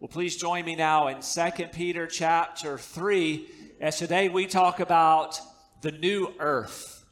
Well, 0.00 0.06
please 0.06 0.36
join 0.36 0.64
me 0.64 0.76
now 0.76 1.08
in 1.08 1.18
2 1.22 1.66
Peter 1.72 2.06
chapter 2.06 2.78
3 2.78 3.48
as 3.80 3.98
today 3.98 4.28
we 4.28 4.46
talk 4.46 4.78
about 4.78 5.40
the 5.82 5.90
new 5.90 6.32
earth. 6.38 7.04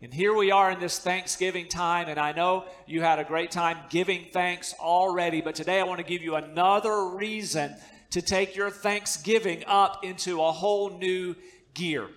And 0.00 0.12
here 0.12 0.34
we 0.34 0.50
are 0.50 0.72
in 0.72 0.80
this 0.80 0.98
Thanksgiving 0.98 1.68
time, 1.68 2.08
and 2.08 2.18
I 2.18 2.32
know 2.32 2.64
you 2.84 3.00
had 3.00 3.20
a 3.20 3.24
great 3.24 3.52
time 3.52 3.78
giving 3.90 4.26
thanks 4.32 4.74
already, 4.80 5.40
but 5.40 5.54
today 5.54 5.78
I 5.78 5.84
want 5.84 5.98
to 5.98 6.04
give 6.04 6.20
you 6.20 6.34
another 6.34 7.10
reason 7.10 7.76
to 8.10 8.20
take 8.20 8.56
your 8.56 8.70
Thanksgiving 8.70 9.62
up 9.68 10.04
into 10.04 10.42
a 10.42 10.50
whole 10.50 10.98
new 10.98 11.36
gear. 11.74 12.08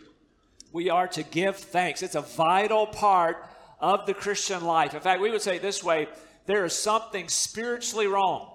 We 0.71 0.89
are 0.89 1.07
to 1.09 1.21
give 1.21 1.57
thanks, 1.57 2.01
it's 2.01 2.15
a 2.15 2.21
vital 2.21 2.87
part 2.87 3.47
of 3.79 4.07
the 4.07 4.15
Christian 4.15 4.65
life. 4.65 4.95
In 4.95 5.01
fact, 5.01 5.21
we 5.21 5.29
would 5.29 5.43
say 5.43 5.59
this 5.59 5.83
way 5.83 6.07
there 6.47 6.65
is 6.65 6.73
something 6.73 7.29
spiritually 7.29 8.07
wrong 8.07 8.54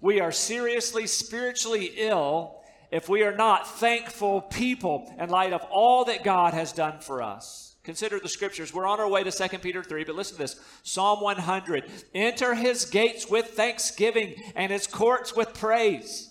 we 0.00 0.20
are 0.20 0.32
seriously 0.32 1.06
spiritually 1.06 1.92
ill 1.96 2.60
if 2.90 3.08
we 3.08 3.22
are 3.22 3.36
not 3.36 3.68
thankful 3.78 4.42
people 4.42 5.14
in 5.18 5.28
light 5.28 5.52
of 5.52 5.62
all 5.70 6.04
that 6.06 6.24
God 6.24 6.54
has 6.54 6.72
done 6.72 7.00
for 7.00 7.22
us. 7.22 7.76
Consider 7.82 8.18
the 8.18 8.28
scriptures. 8.28 8.74
We're 8.74 8.86
on 8.86 9.00
our 9.00 9.08
way 9.08 9.24
to 9.24 9.30
2 9.30 9.58
Peter 9.58 9.82
3, 9.82 10.04
but 10.04 10.14
listen 10.14 10.36
to 10.36 10.42
this 10.42 10.60
Psalm 10.82 11.20
100 11.20 11.84
Enter 12.14 12.54
his 12.54 12.84
gates 12.84 13.28
with 13.28 13.48
thanksgiving 13.48 14.34
and 14.54 14.70
his 14.70 14.86
courts 14.86 15.34
with 15.34 15.54
praise. 15.54 16.30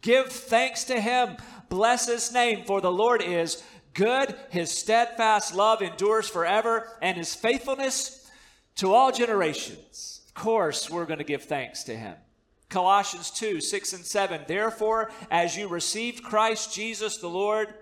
Give 0.00 0.26
thanks 0.26 0.84
to 0.84 1.00
him. 1.00 1.36
Bless 1.68 2.06
his 2.06 2.32
name, 2.32 2.64
for 2.64 2.80
the 2.80 2.92
Lord 2.92 3.22
is 3.22 3.62
good. 3.92 4.34
His 4.50 4.70
steadfast 4.70 5.54
love 5.54 5.82
endures 5.82 6.28
forever, 6.28 6.88
and 7.02 7.16
his 7.16 7.34
faithfulness 7.34 8.30
to 8.76 8.94
all 8.94 9.10
generations. 9.10 10.22
Of 10.28 10.34
course, 10.34 10.88
we're 10.88 11.06
going 11.06 11.18
to 11.18 11.24
give 11.24 11.42
thanks 11.42 11.82
to 11.84 11.96
him. 11.96 12.14
Colossians 12.70 13.30
2 13.30 13.60
6 13.60 13.92
and 13.94 14.04
7. 14.04 14.42
Therefore, 14.46 15.10
as 15.30 15.56
you 15.56 15.68
received 15.68 16.22
Christ 16.22 16.74
Jesus 16.74 17.16
the 17.18 17.28
Lord, 17.28 17.72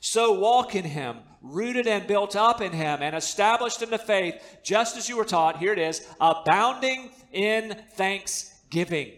so 0.00 0.32
walk 0.32 0.74
in 0.74 0.84
him, 0.84 1.18
rooted 1.40 1.86
and 1.86 2.06
built 2.06 2.36
up 2.36 2.60
in 2.60 2.72
him, 2.72 3.02
and 3.02 3.14
established 3.14 3.82
in 3.82 3.90
the 3.90 3.98
faith, 3.98 4.34
just 4.62 4.96
as 4.96 5.08
you 5.08 5.16
were 5.16 5.24
taught. 5.24 5.58
Here 5.58 5.72
it 5.72 5.78
is, 5.78 6.06
abounding 6.20 7.10
in 7.32 7.76
thanksgiving. 7.92 9.12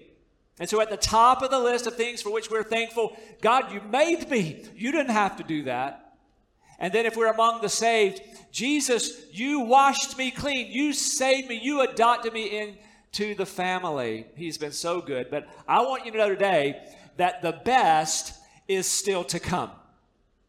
And 0.60 0.68
so, 0.68 0.80
at 0.80 0.90
the 0.90 0.96
top 0.96 1.42
of 1.42 1.50
the 1.50 1.58
list 1.58 1.86
of 1.86 1.94
things 1.94 2.20
for 2.20 2.32
which 2.32 2.50
we're 2.50 2.64
thankful, 2.64 3.16
God, 3.40 3.72
you 3.72 3.80
made 3.80 4.28
me. 4.28 4.64
You 4.74 4.92
didn't 4.92 5.12
have 5.12 5.36
to 5.36 5.44
do 5.44 5.62
that. 5.64 6.16
And 6.78 6.92
then, 6.92 7.06
if 7.06 7.16
we're 7.16 7.32
among 7.32 7.60
the 7.60 7.68
saved, 7.68 8.20
Jesus, 8.50 9.10
you 9.32 9.60
washed 9.60 10.18
me 10.18 10.30
clean. 10.30 10.70
You 10.70 10.92
saved 10.92 11.48
me. 11.48 11.60
You 11.62 11.82
adopted 11.82 12.32
me 12.32 12.58
in 12.58 12.76
to 13.12 13.34
the 13.34 13.46
family. 13.46 14.26
He's 14.36 14.58
been 14.58 14.72
so 14.72 15.00
good. 15.00 15.30
But 15.30 15.48
I 15.66 15.82
want 15.82 16.04
you 16.04 16.12
to 16.12 16.18
know 16.18 16.28
today 16.28 16.80
that 17.16 17.42
the 17.42 17.52
best 17.64 18.34
is 18.66 18.86
still 18.86 19.24
to 19.24 19.40
come. 19.40 19.70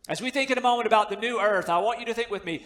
As 0.08 0.22
we 0.22 0.32
think 0.32 0.50
in 0.50 0.58
a 0.58 0.62
moment 0.62 0.88
about 0.88 1.10
the 1.10 1.16
new 1.16 1.40
earth, 1.40 1.70
I 1.70 1.78
want 1.80 2.00
you 2.00 2.06
to 2.08 2.14
think 2.14 2.30
with 2.30 2.46
me 2.46 2.66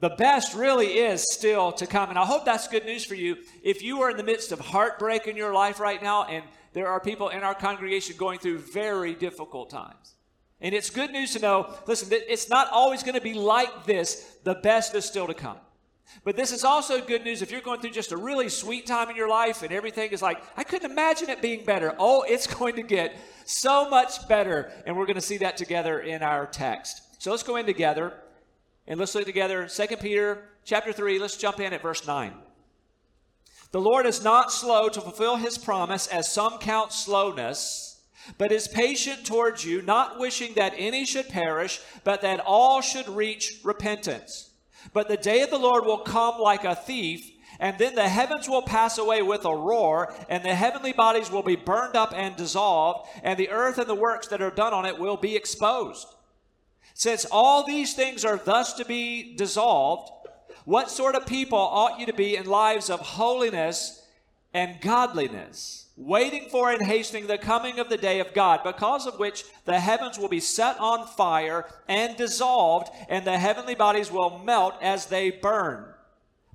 the 0.00 0.10
best 0.10 0.54
really 0.54 0.98
is 0.98 1.30
still 1.30 1.72
to 1.72 1.86
come. 1.86 2.08
And 2.08 2.18
I 2.18 2.24
hope 2.24 2.44
that's 2.44 2.68
good 2.68 2.84
news 2.84 3.04
for 3.04 3.14
you. 3.14 3.36
If 3.62 3.82
you 3.82 4.00
are 4.02 4.10
in 4.10 4.16
the 4.16 4.24
midst 4.24 4.50
of 4.50 4.58
heartbreak 4.58 5.26
in 5.26 5.36
your 5.36 5.52
life 5.52 5.78
right 5.78 6.02
now, 6.02 6.24
and 6.24 6.42
there 6.72 6.88
are 6.88 7.00
people 7.00 7.28
in 7.28 7.42
our 7.42 7.54
congregation 7.54 8.16
going 8.16 8.38
through 8.38 8.58
very 8.58 9.14
difficult 9.14 9.70
times. 9.70 10.14
And 10.60 10.74
it's 10.74 10.90
good 10.90 11.10
news 11.10 11.32
to 11.34 11.38
know 11.38 11.74
listen, 11.86 12.08
it's 12.12 12.48
not 12.48 12.70
always 12.70 13.02
going 13.02 13.14
to 13.14 13.20
be 13.20 13.34
like 13.34 13.84
this. 13.84 14.38
The 14.44 14.54
best 14.54 14.94
is 14.94 15.04
still 15.04 15.26
to 15.26 15.34
come. 15.34 15.58
But 16.24 16.36
this 16.36 16.52
is 16.52 16.64
also 16.64 17.00
good 17.00 17.24
news 17.24 17.40
if 17.40 17.50
you're 17.50 17.60
going 17.60 17.80
through 17.80 17.90
just 17.90 18.12
a 18.12 18.16
really 18.16 18.48
sweet 18.48 18.86
time 18.86 19.08
in 19.08 19.16
your 19.16 19.28
life 19.28 19.62
and 19.62 19.72
everything 19.72 20.10
is 20.10 20.22
like, 20.22 20.42
I 20.56 20.64
couldn't 20.64 20.90
imagine 20.90 21.30
it 21.30 21.40
being 21.40 21.64
better. 21.64 21.94
Oh, 21.98 22.22
it's 22.22 22.46
going 22.58 22.76
to 22.76 22.82
get 22.82 23.16
so 23.44 23.88
much 23.88 24.28
better. 24.28 24.70
And 24.86 24.96
we're 24.96 25.06
going 25.06 25.16
to 25.16 25.22
see 25.22 25.38
that 25.38 25.56
together 25.56 26.00
in 26.00 26.22
our 26.22 26.46
text. 26.46 27.22
So 27.22 27.30
let's 27.30 27.42
go 27.42 27.56
in 27.56 27.66
together 27.66 28.14
and 28.86 28.98
let's 28.98 29.14
look 29.14 29.24
together. 29.24 29.66
2 29.66 29.96
Peter 29.96 30.48
chapter 30.64 30.92
3, 30.92 31.18
let's 31.18 31.36
jump 31.36 31.60
in 31.60 31.72
at 31.72 31.82
verse 31.82 32.06
9. 32.06 32.32
The 33.72 33.80
Lord 33.80 34.04
is 34.04 34.24
not 34.24 34.52
slow 34.52 34.88
to 34.88 35.00
fulfill 35.00 35.36
his 35.36 35.56
promise, 35.56 36.08
as 36.08 36.30
some 36.30 36.58
count 36.58 36.92
slowness, 36.92 38.00
but 38.36 38.50
is 38.50 38.66
patient 38.66 39.24
towards 39.24 39.64
you, 39.64 39.80
not 39.80 40.18
wishing 40.18 40.54
that 40.54 40.74
any 40.76 41.04
should 41.04 41.28
perish, 41.28 41.80
but 42.02 42.20
that 42.22 42.40
all 42.40 42.80
should 42.80 43.08
reach 43.08 43.60
repentance. 43.62 44.49
But 44.92 45.08
the 45.08 45.16
day 45.16 45.42
of 45.42 45.50
the 45.50 45.58
Lord 45.58 45.84
will 45.84 45.98
come 45.98 46.40
like 46.40 46.64
a 46.64 46.74
thief, 46.74 47.30
and 47.58 47.78
then 47.78 47.94
the 47.94 48.08
heavens 48.08 48.48
will 48.48 48.62
pass 48.62 48.98
away 48.98 49.22
with 49.22 49.44
a 49.44 49.54
roar, 49.54 50.14
and 50.28 50.42
the 50.44 50.54
heavenly 50.54 50.92
bodies 50.92 51.30
will 51.30 51.42
be 51.42 51.56
burned 51.56 51.96
up 51.96 52.12
and 52.14 52.36
dissolved, 52.36 53.08
and 53.22 53.38
the 53.38 53.50
earth 53.50 53.78
and 53.78 53.86
the 53.86 53.94
works 53.94 54.28
that 54.28 54.42
are 54.42 54.50
done 54.50 54.72
on 54.72 54.86
it 54.86 54.98
will 54.98 55.16
be 55.16 55.36
exposed. 55.36 56.06
Since 56.94 57.26
all 57.30 57.64
these 57.64 57.94
things 57.94 58.24
are 58.24 58.36
thus 58.36 58.74
to 58.74 58.84
be 58.84 59.34
dissolved, 59.36 60.10
what 60.64 60.90
sort 60.90 61.14
of 61.14 61.26
people 61.26 61.58
ought 61.58 61.98
you 61.98 62.06
to 62.06 62.12
be 62.12 62.36
in 62.36 62.46
lives 62.46 62.90
of 62.90 63.00
holiness 63.00 64.06
and 64.52 64.80
godliness? 64.80 65.79
Waiting 65.96 66.48
for 66.50 66.70
and 66.70 66.82
hastening 66.82 67.26
the 67.26 67.38
coming 67.38 67.78
of 67.78 67.88
the 67.88 67.96
day 67.96 68.20
of 68.20 68.32
God, 68.32 68.60
because 68.64 69.06
of 69.06 69.18
which 69.18 69.44
the 69.64 69.80
heavens 69.80 70.18
will 70.18 70.28
be 70.28 70.40
set 70.40 70.78
on 70.78 71.06
fire 71.06 71.66
and 71.88 72.16
dissolved, 72.16 72.88
and 73.08 73.24
the 73.24 73.38
heavenly 73.38 73.74
bodies 73.74 74.10
will 74.10 74.38
melt 74.38 74.74
as 74.80 75.06
they 75.06 75.30
burn. 75.30 75.84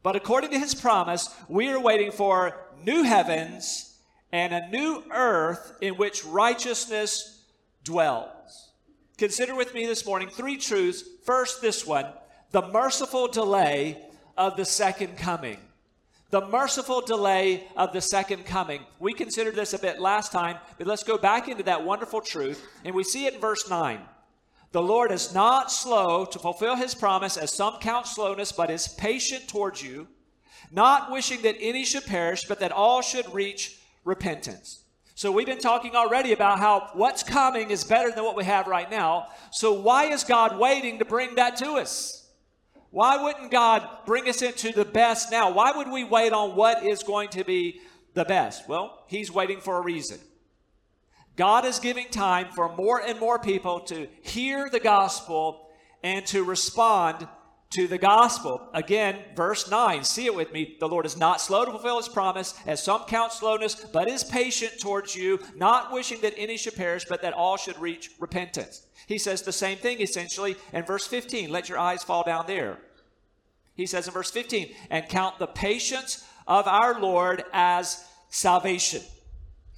But 0.01 0.15
according 0.15 0.51
to 0.51 0.59
his 0.59 0.75
promise, 0.75 1.33
we 1.47 1.69
are 1.69 1.79
waiting 1.79 2.11
for 2.11 2.55
new 2.83 3.03
heavens 3.03 3.97
and 4.31 4.53
a 4.53 4.69
new 4.69 5.03
earth 5.11 5.77
in 5.81 5.95
which 5.95 6.25
righteousness 6.25 7.43
dwells. 7.83 8.71
Consider 9.17 9.55
with 9.55 9.73
me 9.73 9.85
this 9.85 10.05
morning 10.05 10.29
three 10.29 10.57
truths. 10.57 11.03
First, 11.23 11.61
this 11.61 11.85
one 11.85 12.07
the 12.51 12.67
merciful 12.69 13.27
delay 13.27 14.01
of 14.37 14.55
the 14.57 14.65
second 14.65 15.17
coming 15.17 15.57
the 16.35 16.45
merciful 16.47 16.99
delay 16.99 17.65
of 17.77 17.93
the 17.93 18.01
second 18.01 18.45
coming. 18.45 18.81
We 18.99 19.13
considered 19.13 19.55
this 19.55 19.71
a 19.71 19.79
bit 19.79 20.01
last 20.01 20.33
time, 20.33 20.57
but 20.77 20.85
let's 20.85 21.05
go 21.05 21.17
back 21.17 21.47
into 21.47 21.63
that 21.63 21.85
wonderful 21.85 22.19
truth. 22.19 22.61
And 22.83 22.93
we 22.93 23.05
see 23.05 23.25
it 23.25 23.35
in 23.35 23.39
verse 23.39 23.69
9. 23.69 24.01
The 24.73 24.81
Lord 24.81 25.13
is 25.13 25.33
not 25.33 25.71
slow 25.71 26.25
to 26.25 26.37
fulfill 26.37 26.75
his 26.75 26.93
promise, 26.93 27.37
as 27.37 27.55
some 27.55 27.77
count 27.79 28.05
slowness, 28.05 28.51
but 28.51 28.69
is 28.69 28.89
patient 28.89 29.47
towards 29.47 29.81
you, 29.81 30.09
not 30.73 31.09
wishing 31.09 31.41
that 31.43 31.55
any 31.61 31.85
should 31.85 32.05
perish, 32.05 32.43
but 32.49 32.59
that 32.59 32.73
all 32.73 33.01
should 33.01 33.33
reach 33.33 33.79
repentance. 34.03 34.83
So 35.13 35.31
we've 35.31 35.45
been 35.45 35.59
talking 35.59 35.95
already 35.95 36.33
about 36.33 36.59
how 36.59 36.89
what's 36.95 37.23
coming 37.23 37.71
is 37.71 37.85
better 37.85 38.11
than 38.11 38.25
what 38.25 38.35
we 38.35 38.43
have 38.43 38.67
right 38.67 38.91
now. 38.91 39.27
So 39.53 39.71
why 39.71 40.07
is 40.07 40.25
God 40.25 40.59
waiting 40.59 40.99
to 40.99 41.05
bring 41.05 41.35
that 41.35 41.55
to 41.59 41.75
us? 41.75 42.24
Why 42.95 43.21
wouldn't 43.21 43.51
God 43.51 43.85
bring 44.05 44.29
us 44.29 44.41
into 44.41 44.71
the 44.71 44.85
best 44.85 45.29
now? 45.29 45.51
Why 45.51 45.73
would 45.73 45.91
we 45.91 46.05
wait 46.05 46.31
on 46.31 46.55
what 46.55 46.81
is 46.85 47.03
going 47.03 47.27
to 47.31 47.43
be 47.43 47.81
the 48.13 48.23
best? 48.23 48.69
Well, 48.69 49.03
He's 49.07 49.29
waiting 49.29 49.59
for 49.59 49.75
a 49.75 49.81
reason. 49.81 50.17
God 51.35 51.65
is 51.65 51.79
giving 51.79 52.07
time 52.07 52.47
for 52.55 52.73
more 52.73 53.01
and 53.01 53.19
more 53.19 53.37
people 53.37 53.81
to 53.81 54.07
hear 54.21 54.69
the 54.69 54.79
gospel 54.79 55.67
and 56.03 56.25
to 56.27 56.45
respond 56.45 57.27
to 57.71 57.89
the 57.89 57.97
gospel. 57.97 58.65
Again, 58.73 59.19
verse 59.35 59.69
9, 59.69 60.05
see 60.05 60.27
it 60.27 60.33
with 60.33 60.53
me. 60.53 60.77
The 60.79 60.87
Lord 60.87 61.05
is 61.05 61.17
not 61.17 61.41
slow 61.41 61.65
to 61.65 61.71
fulfill 61.71 61.97
his 61.97 62.07
promise, 62.07 62.53
as 62.65 62.81
some 62.81 63.03
count 63.09 63.33
slowness, 63.33 63.75
but 63.75 64.09
is 64.09 64.23
patient 64.23 64.79
towards 64.79 65.17
you, 65.17 65.41
not 65.57 65.91
wishing 65.91 66.21
that 66.21 66.35
any 66.37 66.55
should 66.55 66.75
perish, 66.75 67.03
but 67.09 67.21
that 67.23 67.33
all 67.33 67.57
should 67.57 67.77
reach 67.77 68.11
repentance. 68.21 68.84
He 69.07 69.17
says 69.17 69.41
the 69.41 69.51
same 69.51 69.77
thing 69.77 70.01
essentially 70.01 70.55
in 70.73 70.83
verse 70.83 71.05
15. 71.07 71.49
Let 71.49 71.69
your 71.69 71.77
eyes 71.77 72.03
fall 72.03 72.23
down 72.23 72.45
there. 72.47 72.79
He 73.75 73.85
says 73.85 74.07
in 74.07 74.13
verse 74.13 74.31
15, 74.31 74.73
and 74.89 75.09
count 75.09 75.37
the 75.37 75.47
patience 75.47 76.25
of 76.47 76.67
our 76.67 76.99
Lord 76.99 77.43
as 77.51 78.03
salvation. 78.29 79.01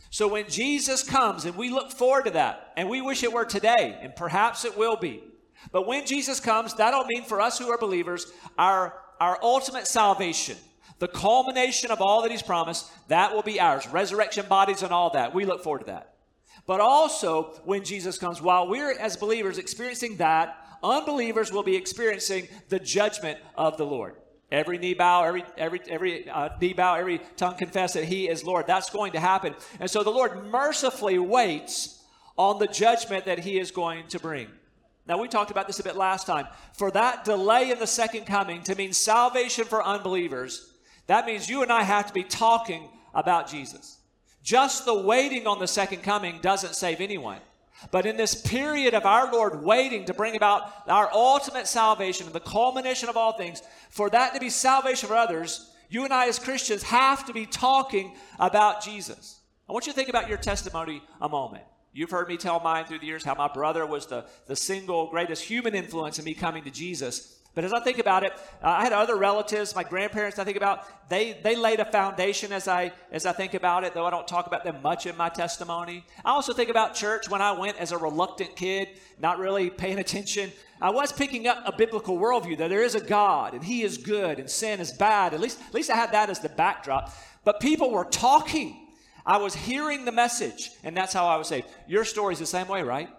So 0.10 0.28
when 0.28 0.48
Jesus 0.48 1.04
comes, 1.04 1.46
and 1.46 1.56
we 1.56 1.70
look 1.70 1.92
forward 1.92 2.26
to 2.26 2.32
that, 2.32 2.74
and 2.78 2.90
we 2.90 3.02
wish 3.02 3.24
it 3.24 3.34
were 3.34 3.46
today, 3.46 3.98
and 4.02 4.16
perhaps 4.16 4.66
it 4.66 4.78
will 4.78 4.96
be. 4.96 5.24
But 5.72 5.88
when 5.88 6.06
Jesus 6.06 6.40
comes, 6.40 6.74
that'll 6.76 7.06
mean 7.06 7.24
for 7.24 7.42
us 7.42 7.60
who 7.60 7.70
are 7.70 7.78
believers, 7.78 8.32
our, 8.58 8.94
our 9.20 9.40
ultimate 9.42 9.88
salvation, 9.88 10.58
the 11.00 11.08
culmination 11.08 11.92
of 11.92 12.02
all 12.02 12.22
that 12.22 12.32
He's 12.32 12.42
promised, 12.42 12.90
that 13.10 13.34
will 13.34 13.42
be 13.42 13.60
ours. 13.60 13.88
Resurrection 13.88 14.46
bodies 14.48 14.84
and 14.84 14.92
all 14.92 15.10
that. 15.12 15.34
We 15.34 15.46
look 15.46 15.64
forward 15.64 15.80
to 15.80 15.86
that. 15.86 16.14
But 16.68 16.82
also, 16.82 17.54
when 17.64 17.84
Jesus 17.84 18.18
comes, 18.18 18.42
while 18.42 18.68
we're 18.68 18.92
as 19.00 19.16
believers 19.16 19.58
experiencing 19.58 20.18
that, 20.18 20.58
unbelievers 20.84 21.52
will 21.52 21.64
be 21.64 21.78
experiencing 21.78 22.50
the 22.68 22.78
judgment 22.78 23.40
of 23.56 23.78
the 23.78 23.86
Lord. 23.86 24.18
Every 24.52 24.78
knee 24.78 24.94
bow, 24.94 25.24
every 25.24 25.44
every 25.58 25.82
every 25.90 26.30
uh, 26.30 26.50
knee 26.62 26.74
bow, 26.74 26.96
every 26.96 27.20
tongue 27.36 27.56
confess 27.56 27.94
that 27.94 28.06
He 28.06 28.30
is 28.30 28.44
Lord. 28.46 28.68
That's 28.68 28.90
going 28.90 29.14
to 29.14 29.20
happen, 29.20 29.56
and 29.80 29.90
so 29.90 30.04
the 30.04 30.10
Lord 30.10 30.46
mercifully 30.46 31.20
waits 31.20 32.02
on 32.38 32.60
the 32.60 32.68
judgment 32.68 33.26
that 33.26 33.40
He 33.40 33.60
is 33.60 33.72
going 33.72 34.08
to 34.08 34.20
bring. 34.20 34.48
Now 35.06 35.18
we 35.18 35.28
talked 35.28 35.52
about 35.52 35.68
this 35.68 35.80
a 35.80 35.84
bit 35.84 35.96
last 35.96 36.28
time. 36.28 36.48
For 36.74 36.92
that 36.92 37.26
delay 37.26 37.72
in 37.72 37.80
the 37.80 37.88
second 37.88 38.26
coming 38.26 38.62
to 38.64 38.76
mean 38.76 38.94
salvation 38.94 39.66
for 39.66 39.84
unbelievers, 39.84 40.74
that 41.08 41.26
means 41.26 41.50
you 41.50 41.62
and 41.62 41.72
I 41.72 41.84
have 41.84 42.08
to 42.08 42.14
be 42.14 42.24
talking 42.24 42.90
about 43.14 43.50
Jesus. 43.50 43.97
Just 44.48 44.86
the 44.86 44.94
waiting 44.94 45.46
on 45.46 45.60
the 45.60 45.68
second 45.68 46.04
coming 46.04 46.40
doesn't 46.42 46.74
save 46.74 47.02
anyone. 47.02 47.40
But 47.92 48.06
in 48.06 48.16
this 48.16 48.34
period 48.34 48.94
of 48.94 49.06
our 49.06 49.30
Lord 49.30 49.62
waiting 49.62 50.06
to 50.06 50.14
bring 50.14 50.38
about 50.38 50.72
our 50.88 51.10
ultimate 51.14 51.68
salvation, 51.68 52.28
and 52.28 52.34
the 52.34 52.40
culmination 52.40 53.10
of 53.10 53.18
all 53.18 53.34
things, 53.34 53.62
for 53.90 54.10
that 54.12 54.34
to 54.36 54.40
be 54.40 54.50
salvation 54.50 55.10
for 55.10 55.18
others, 55.18 55.70
you 55.90 56.06
and 56.06 56.14
I 56.14 56.30
as 56.30 56.40
Christians 56.40 56.84
have 56.84 57.26
to 57.26 57.34
be 57.34 57.46
talking 57.46 58.16
about 58.40 58.82
Jesus. 58.82 59.42
I 59.68 59.74
want 59.74 59.86
you 59.86 59.92
to 59.92 59.98
think 59.98 60.08
about 60.08 60.30
your 60.30 60.38
testimony 60.38 61.04
a 61.20 61.28
moment. 61.28 61.66
You've 61.92 62.12
heard 62.12 62.30
me 62.30 62.38
tell 62.38 62.62
mine 62.62 62.86
through 62.86 63.00
the 63.00 63.06
years 63.06 63.26
how 63.26 63.36
my 63.36 63.50
brother 63.50 63.86
was 63.86 64.06
the, 64.06 64.28
the 64.46 64.56
single 64.56 65.10
greatest 65.10 65.44
human 65.44 65.76
influence 65.76 66.20
in 66.20 66.24
me 66.24 66.34
coming 66.34 66.64
to 66.64 66.72
Jesus. 66.72 67.37
But 67.58 67.64
as 67.64 67.74
I 67.74 67.80
think 67.80 67.98
about 67.98 68.24
it, 68.24 68.34
uh, 68.62 68.68
I 68.68 68.84
had 68.84 68.94
other 68.94 69.16
relatives, 69.16 69.74
my 69.76 69.82
grandparents. 69.82 70.38
I 70.38 70.44
think 70.44 70.58
about 70.58 70.86
they 71.10 71.40
they 71.42 71.56
laid 71.56 71.80
a 71.80 71.86
foundation 71.86 72.52
as 72.52 72.68
I 72.68 72.92
as 73.12 73.26
I 73.26 73.32
think 73.32 73.56
about 73.56 73.84
it. 73.84 73.96
Though 73.96 74.06
I 74.06 74.12
don't 74.12 74.28
talk 74.28 74.46
about 74.46 74.64
them 74.64 74.80
much 74.84 75.08
in 75.08 75.18
my 75.18 75.30
testimony. 75.30 76.06
I 76.24 76.30
also 76.30 76.54
think 76.54 76.70
about 76.70 76.94
church 76.94 77.32
when 77.32 77.42
I 77.42 77.54
went 77.54 77.78
as 77.78 77.92
a 77.92 77.98
reluctant 77.98 78.56
kid, 78.56 78.90
not 79.20 79.40
really 79.40 79.72
paying 79.72 79.98
attention. 80.06 80.52
I 80.80 80.92
was 80.92 81.12
picking 81.12 81.48
up 81.48 81.64
a 81.66 81.76
biblical 81.76 82.20
worldview 82.20 82.60
that 82.60 82.68
there 82.68 82.84
is 82.84 82.94
a 82.94 83.02
God 83.02 83.56
and 83.56 83.64
He 83.64 83.82
is 83.82 83.98
good 83.98 84.38
and 84.38 84.48
sin 84.48 84.80
is 84.80 84.92
bad. 84.92 85.34
At 85.34 85.40
least 85.40 85.60
at 85.68 85.74
least 85.74 85.90
I 85.90 85.96
had 85.96 86.12
that 86.12 86.30
as 86.30 86.40
the 86.40 86.50
backdrop. 86.50 87.12
But 87.44 87.60
people 87.60 87.90
were 87.90 88.06
talking. 88.06 88.94
I 89.26 89.38
was 89.38 89.56
hearing 89.56 90.06
the 90.06 90.12
message, 90.12 90.70
and 90.84 90.96
that's 90.96 91.12
how 91.12 91.26
I 91.26 91.38
was 91.38 91.48
saved. 91.48 91.66
Your 91.88 92.06
story's 92.06 92.38
the 92.38 92.46
same 92.46 92.68
way, 92.68 92.84
right? 92.84 93.10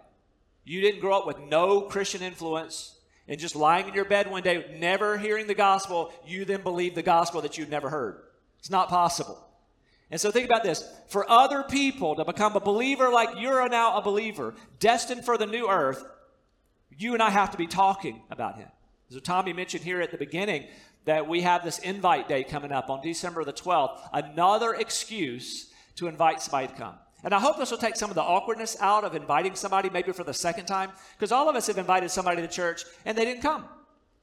You 0.63 0.79
didn't 0.79 1.01
grow 1.01 1.17
up 1.17 1.27
with 1.27 1.39
no 1.39 1.81
Christian 1.81 2.21
influence 2.21 2.95
and 3.29 3.39
just 3.39 3.55
lying 3.55 3.87
in 3.87 3.93
your 3.93 4.05
bed 4.05 4.29
one 4.29 4.43
day, 4.43 4.65
never 4.79 5.17
hearing 5.17 5.47
the 5.47 5.53
gospel, 5.53 6.11
you 6.25 6.43
then 6.43 6.63
believe 6.63 6.95
the 6.95 7.03
gospel 7.03 7.41
that 7.41 7.57
you've 7.57 7.69
never 7.69 7.89
heard. 7.89 8.23
It's 8.57 8.71
not 8.71 8.89
possible. 8.89 9.47
And 10.11 10.19
so 10.19 10.31
think 10.31 10.45
about 10.45 10.63
this. 10.63 10.83
For 11.07 11.29
other 11.29 11.63
people 11.63 12.15
to 12.15 12.25
become 12.25 12.55
a 12.55 12.59
believer 12.59 13.09
like 13.09 13.29
you're 13.37 13.69
now 13.69 13.97
a 13.97 14.01
believer, 14.01 14.55
destined 14.79 15.23
for 15.23 15.37
the 15.37 15.45
new 15.45 15.69
earth, 15.69 16.03
you 16.97 17.13
and 17.13 17.21
I 17.21 17.29
have 17.29 17.51
to 17.51 17.57
be 17.57 17.67
talking 17.67 18.23
about 18.31 18.57
him. 18.57 18.67
So 19.09 19.19
Tommy 19.19 19.53
mentioned 19.53 19.83
here 19.83 20.01
at 20.01 20.11
the 20.11 20.17
beginning 20.17 20.67
that 21.05 21.27
we 21.27 21.41
have 21.41 21.63
this 21.63 21.79
invite 21.79 22.27
day 22.27 22.43
coming 22.43 22.71
up 22.71 22.89
on 22.89 23.01
December 23.01 23.43
the 23.43 23.53
12th, 23.53 23.99
another 24.11 24.73
excuse 24.73 25.71
to 25.95 26.07
invite 26.07 26.41
somebody 26.41 26.67
to 26.67 26.73
come. 26.73 26.95
And 27.23 27.33
I 27.33 27.39
hope 27.39 27.57
this 27.57 27.71
will 27.71 27.77
take 27.77 27.95
some 27.95 28.09
of 28.09 28.15
the 28.15 28.23
awkwardness 28.23 28.77
out 28.79 29.03
of 29.03 29.15
inviting 29.15 29.55
somebody 29.55 29.89
maybe 29.89 30.11
for 30.13 30.23
the 30.23 30.33
second 30.33 30.65
time, 30.65 30.91
because 31.17 31.31
all 31.31 31.49
of 31.49 31.55
us 31.55 31.67
have 31.67 31.77
invited 31.77 32.11
somebody 32.11 32.41
to 32.41 32.47
church 32.47 32.85
and 33.05 33.17
they 33.17 33.25
didn't 33.25 33.41
come. 33.41 33.65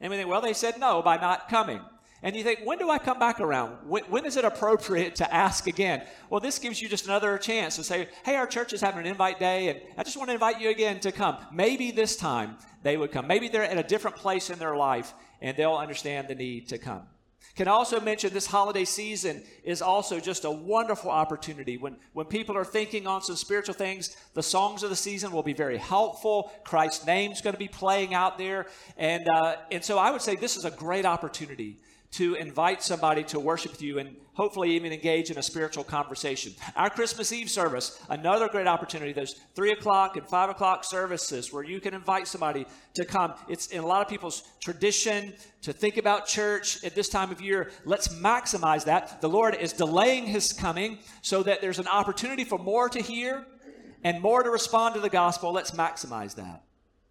And 0.00 0.10
we 0.10 0.16
think, 0.16 0.28
well, 0.28 0.40
they 0.40 0.52
said 0.52 0.78
no 0.78 1.02
by 1.02 1.16
not 1.16 1.48
coming. 1.48 1.80
And 2.22 2.34
you 2.34 2.42
think, 2.42 2.60
when 2.64 2.78
do 2.78 2.90
I 2.90 2.98
come 2.98 3.18
back 3.18 3.40
around? 3.40 3.76
When, 3.86 4.02
when 4.04 4.24
is 4.24 4.36
it 4.36 4.44
appropriate 4.44 5.16
to 5.16 5.34
ask 5.34 5.66
again? 5.66 6.02
Well, 6.30 6.40
this 6.40 6.58
gives 6.58 6.80
you 6.80 6.88
just 6.88 7.04
another 7.04 7.36
chance 7.36 7.76
to 7.76 7.84
say, 7.84 8.08
hey, 8.24 8.36
our 8.36 8.46
church 8.46 8.72
is 8.72 8.80
having 8.80 9.00
an 9.00 9.06
invite 9.06 9.38
day, 9.38 9.68
and 9.68 9.80
I 9.98 10.02
just 10.02 10.16
want 10.16 10.30
to 10.30 10.34
invite 10.34 10.60
you 10.60 10.70
again 10.70 10.98
to 11.00 11.12
come. 11.12 11.36
Maybe 11.52 11.90
this 11.90 12.16
time 12.16 12.56
they 12.82 12.96
would 12.96 13.12
come. 13.12 13.26
Maybe 13.26 13.48
they're 13.48 13.62
at 13.62 13.76
a 13.76 13.82
different 13.82 14.16
place 14.16 14.48
in 14.48 14.58
their 14.58 14.76
life, 14.76 15.12
and 15.42 15.56
they'll 15.56 15.76
understand 15.76 16.28
the 16.28 16.34
need 16.34 16.68
to 16.68 16.78
come. 16.78 17.02
Can 17.56 17.68
also 17.68 18.00
mention 18.00 18.34
this 18.34 18.46
holiday 18.46 18.84
season 18.84 19.42
is 19.64 19.80
also 19.80 20.20
just 20.20 20.44
a 20.44 20.50
wonderful 20.50 21.10
opportunity. 21.10 21.78
When, 21.78 21.96
when 22.12 22.26
people 22.26 22.54
are 22.54 22.66
thinking 22.66 23.06
on 23.06 23.22
some 23.22 23.34
spiritual 23.36 23.74
things, 23.74 24.14
the 24.34 24.42
songs 24.42 24.82
of 24.82 24.90
the 24.90 24.96
season 24.96 25.32
will 25.32 25.42
be 25.42 25.54
very 25.54 25.78
helpful. 25.78 26.52
Christ's 26.64 27.06
name 27.06 27.32
is 27.32 27.40
going 27.40 27.54
to 27.54 27.58
be 27.58 27.68
playing 27.68 28.12
out 28.12 28.36
there. 28.36 28.66
And, 28.98 29.26
uh, 29.26 29.56
and 29.72 29.82
so 29.82 29.96
I 29.96 30.10
would 30.10 30.20
say 30.20 30.36
this 30.36 30.58
is 30.58 30.66
a 30.66 30.70
great 30.70 31.06
opportunity 31.06 31.78
to 32.12 32.34
invite 32.34 32.82
somebody 32.82 33.22
to 33.24 33.40
worship 33.40 33.72
with 33.72 33.82
you 33.82 33.98
and 33.98 34.16
hopefully 34.34 34.70
even 34.70 34.92
engage 34.92 35.30
in 35.30 35.38
a 35.38 35.42
spiritual 35.42 35.82
conversation. 35.82 36.52
Our 36.76 36.90
Christmas 36.90 37.32
Eve 37.32 37.50
service, 37.50 37.98
another 38.10 38.48
great 38.48 38.66
opportunity. 38.66 39.12
There's 39.12 39.34
three 39.54 39.72
o'clock 39.72 40.16
and 40.16 40.26
five 40.26 40.50
o'clock 40.50 40.84
services 40.84 41.52
where 41.52 41.64
you 41.64 41.80
can 41.80 41.94
invite 41.94 42.28
somebody 42.28 42.66
to 42.94 43.04
come. 43.04 43.34
It's 43.48 43.68
in 43.68 43.82
a 43.82 43.86
lot 43.86 44.02
of 44.02 44.08
people's 44.08 44.42
tradition 44.62 45.32
to 45.62 45.72
think 45.72 45.96
about 45.96 46.26
church 46.26 46.84
at 46.84 46.94
this 46.94 47.08
time 47.08 47.30
of 47.30 47.40
year. 47.40 47.70
Let's 47.84 48.08
maximize 48.08 48.84
that. 48.84 49.22
The 49.22 49.28
Lord 49.28 49.54
is 49.54 49.72
delaying 49.72 50.26
his 50.26 50.52
coming 50.52 50.98
so 51.22 51.42
that 51.42 51.62
there's 51.62 51.78
an 51.78 51.88
opportunity 51.88 52.44
for 52.44 52.58
more 52.58 52.90
to 52.90 53.00
hear 53.00 53.46
and 54.04 54.20
more 54.20 54.42
to 54.42 54.50
respond 54.50 54.94
to 54.94 55.00
the 55.00 55.08
gospel. 55.08 55.52
Let's 55.52 55.70
maximize 55.70 56.34
that. 56.34 56.65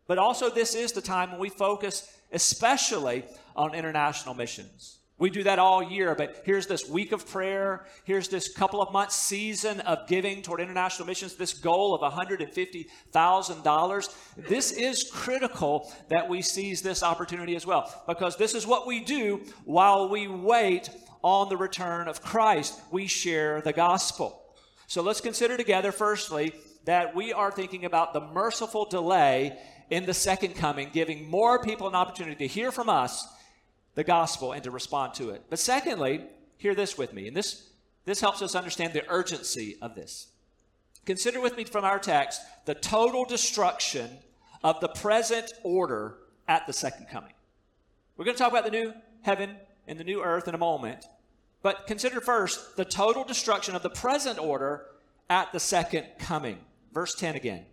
But 0.08 0.18
also, 0.18 0.50
this 0.50 0.76
is 0.76 0.92
the 0.92 1.02
time 1.02 1.32
when 1.32 1.40
we 1.40 1.50
focus 1.50 2.12
especially 2.32 3.24
on 3.56 3.74
international 3.74 4.36
missions. 4.36 5.00
We 5.18 5.30
do 5.30 5.44
that 5.44 5.60
all 5.60 5.82
year, 5.82 6.14
but 6.14 6.42
here's 6.44 6.68
this 6.68 6.90
week 6.90 7.14
of 7.14 7.26
prayer. 7.26 7.86
Here's 8.04 8.28
this 8.28 8.54
couple 8.54 8.82
of 8.82 8.92
months 8.92 9.16
season 9.16 9.80
of 9.82 10.10
giving 10.10 10.42
toward 10.42 10.60
international 10.60 11.08
missions, 11.08 11.36
this 11.36 11.54
goal 11.54 11.96
of 11.96 12.02
$150,000. 12.14 14.16
This 14.36 14.74
is 14.74 15.10
critical 15.10 15.90
that 16.10 16.28
we 16.28 16.42
seize 16.42 16.82
this 16.82 17.02
opportunity 17.02 17.56
as 17.56 17.66
well, 17.66 17.90
because 18.08 18.36
this 18.36 18.54
is 18.54 18.68
what 18.68 18.86
we 18.86 19.00
do 19.00 19.42
while 19.64 20.10
we 20.10 20.28
wait 20.28 20.90
on 21.22 21.48
the 21.48 21.56
return 21.56 22.10
of 22.10 22.22
Christ. 22.22 22.78
We 22.92 23.08
share 23.08 23.62
the 23.62 23.72
gospel. 23.72 24.42
So 24.88 25.02
let's 25.02 25.22
consider 25.22 25.56
together, 25.56 25.94
firstly, 25.94 26.52
that 26.84 27.16
we 27.16 27.32
are 27.32 27.52
thinking 27.52 27.86
about 27.86 28.12
the 28.14 28.20
merciful 28.20 28.84
delay 28.86 29.58
in 29.90 30.06
the 30.06 30.14
second 30.14 30.56
coming, 30.56 30.90
giving 30.92 31.30
more 31.30 31.62
people 31.62 31.88
an 31.88 31.96
opportunity 31.96 32.48
to 32.48 32.54
hear 32.54 32.72
from 32.72 32.90
us 32.90 33.28
the 33.96 34.04
gospel 34.04 34.52
and 34.52 34.64
to 34.64 34.72
respond 34.72 35.14
to 35.16 35.30
it. 35.30 35.44
But 35.50 35.60
secondly, 35.60 36.26
hear 36.58 36.76
this 36.76 36.98
with 36.98 37.14
me, 37.14 37.28
and 37.28 37.36
this, 37.36 37.70
this 38.06 38.22
helps 38.22 38.42
us 38.42 38.56
understand 38.56 38.94
the 38.94 39.10
urgency 39.10 39.78
of 39.82 39.96
this. 39.96 40.28
Consider 41.06 41.40
with 41.40 41.56
me 41.56 41.64
from 41.64 41.86
our 41.86 42.00
text 42.00 42.42
the 42.66 42.74
total 42.74 43.26
destruction 43.26 44.10
of 44.64 44.80
the 44.80 44.88
present 44.88 45.54
order 45.64 46.18
at 46.48 46.66
the 46.66 46.74
second 46.74 47.08
coming. 47.10 47.34
We're 48.18 48.26
going 48.26 48.36
to 48.36 48.42
talk 48.42 48.52
about 48.52 48.66
the 48.66 48.72
new 48.72 48.94
heaven 49.22 49.58
and 49.88 50.00
the 50.00 50.04
new 50.04 50.24
earth 50.24 50.48
in 50.48 50.56
a 50.56 50.60
moment, 50.60 51.06
but 51.62 51.86
consider 51.86 52.22
first 52.22 52.76
the 52.76 52.86
total 52.86 53.24
destruction 53.24 53.76
of 53.76 53.84
the 53.84 53.90
present 53.90 54.40
order 54.40 54.86
at 55.30 55.52
the 55.52 55.60
second 55.60 56.06
coming. 56.20 56.58
Verse 56.94 57.14
10 57.14 57.36
again. 57.36 57.66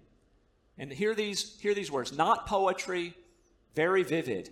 And 0.83 0.91
hear 0.91 1.15
these, 1.15 1.61
hear 1.61 1.75
these 1.75 1.93
words, 1.93 2.13
not 2.13 2.49
poetry, 2.49 3.15
very 3.77 4.03
vivid. 4.03 4.51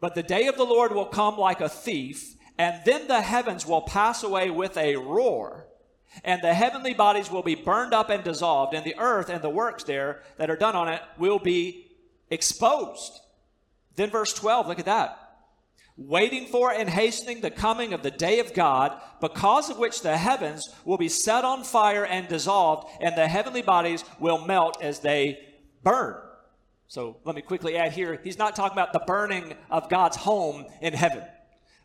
But 0.00 0.16
the 0.16 0.24
day 0.24 0.48
of 0.48 0.56
the 0.56 0.64
Lord 0.64 0.90
will 0.90 1.06
come 1.06 1.38
like 1.38 1.60
a 1.60 1.68
thief, 1.68 2.34
and 2.58 2.84
then 2.84 3.06
the 3.06 3.20
heavens 3.20 3.64
will 3.64 3.82
pass 3.82 4.24
away 4.24 4.50
with 4.50 4.76
a 4.76 4.96
roar, 4.96 5.68
and 6.24 6.42
the 6.42 6.52
heavenly 6.52 6.94
bodies 6.94 7.30
will 7.30 7.44
be 7.44 7.54
burned 7.54 7.94
up 7.94 8.10
and 8.10 8.24
dissolved, 8.24 8.74
and 8.74 8.84
the 8.84 8.98
earth 8.98 9.28
and 9.28 9.40
the 9.40 9.48
works 9.48 9.84
there 9.84 10.20
that 10.36 10.50
are 10.50 10.56
done 10.56 10.74
on 10.74 10.88
it 10.88 11.00
will 11.16 11.38
be 11.38 11.92
exposed. 12.28 13.20
Then, 13.94 14.10
verse 14.10 14.34
12, 14.34 14.66
look 14.66 14.80
at 14.80 14.86
that. 14.86 15.25
Waiting 15.96 16.46
for 16.46 16.70
and 16.72 16.90
hastening 16.90 17.40
the 17.40 17.50
coming 17.50 17.94
of 17.94 18.02
the 18.02 18.10
day 18.10 18.38
of 18.38 18.52
God, 18.52 19.00
because 19.20 19.70
of 19.70 19.78
which 19.78 20.02
the 20.02 20.16
heavens 20.16 20.68
will 20.84 20.98
be 20.98 21.08
set 21.08 21.44
on 21.44 21.64
fire 21.64 22.04
and 22.04 22.28
dissolved, 22.28 22.88
and 23.00 23.16
the 23.16 23.26
heavenly 23.26 23.62
bodies 23.62 24.04
will 24.20 24.44
melt 24.44 24.82
as 24.82 25.00
they 25.00 25.38
burn. 25.82 26.16
So 26.88 27.16
let 27.24 27.34
me 27.34 27.42
quickly 27.42 27.76
add 27.76 27.92
here 27.92 28.20
he's 28.22 28.38
not 28.38 28.54
talking 28.54 28.76
about 28.76 28.92
the 28.92 29.02
burning 29.06 29.54
of 29.70 29.88
God's 29.88 30.16
home 30.16 30.66
in 30.80 30.92
heaven. 30.92 31.24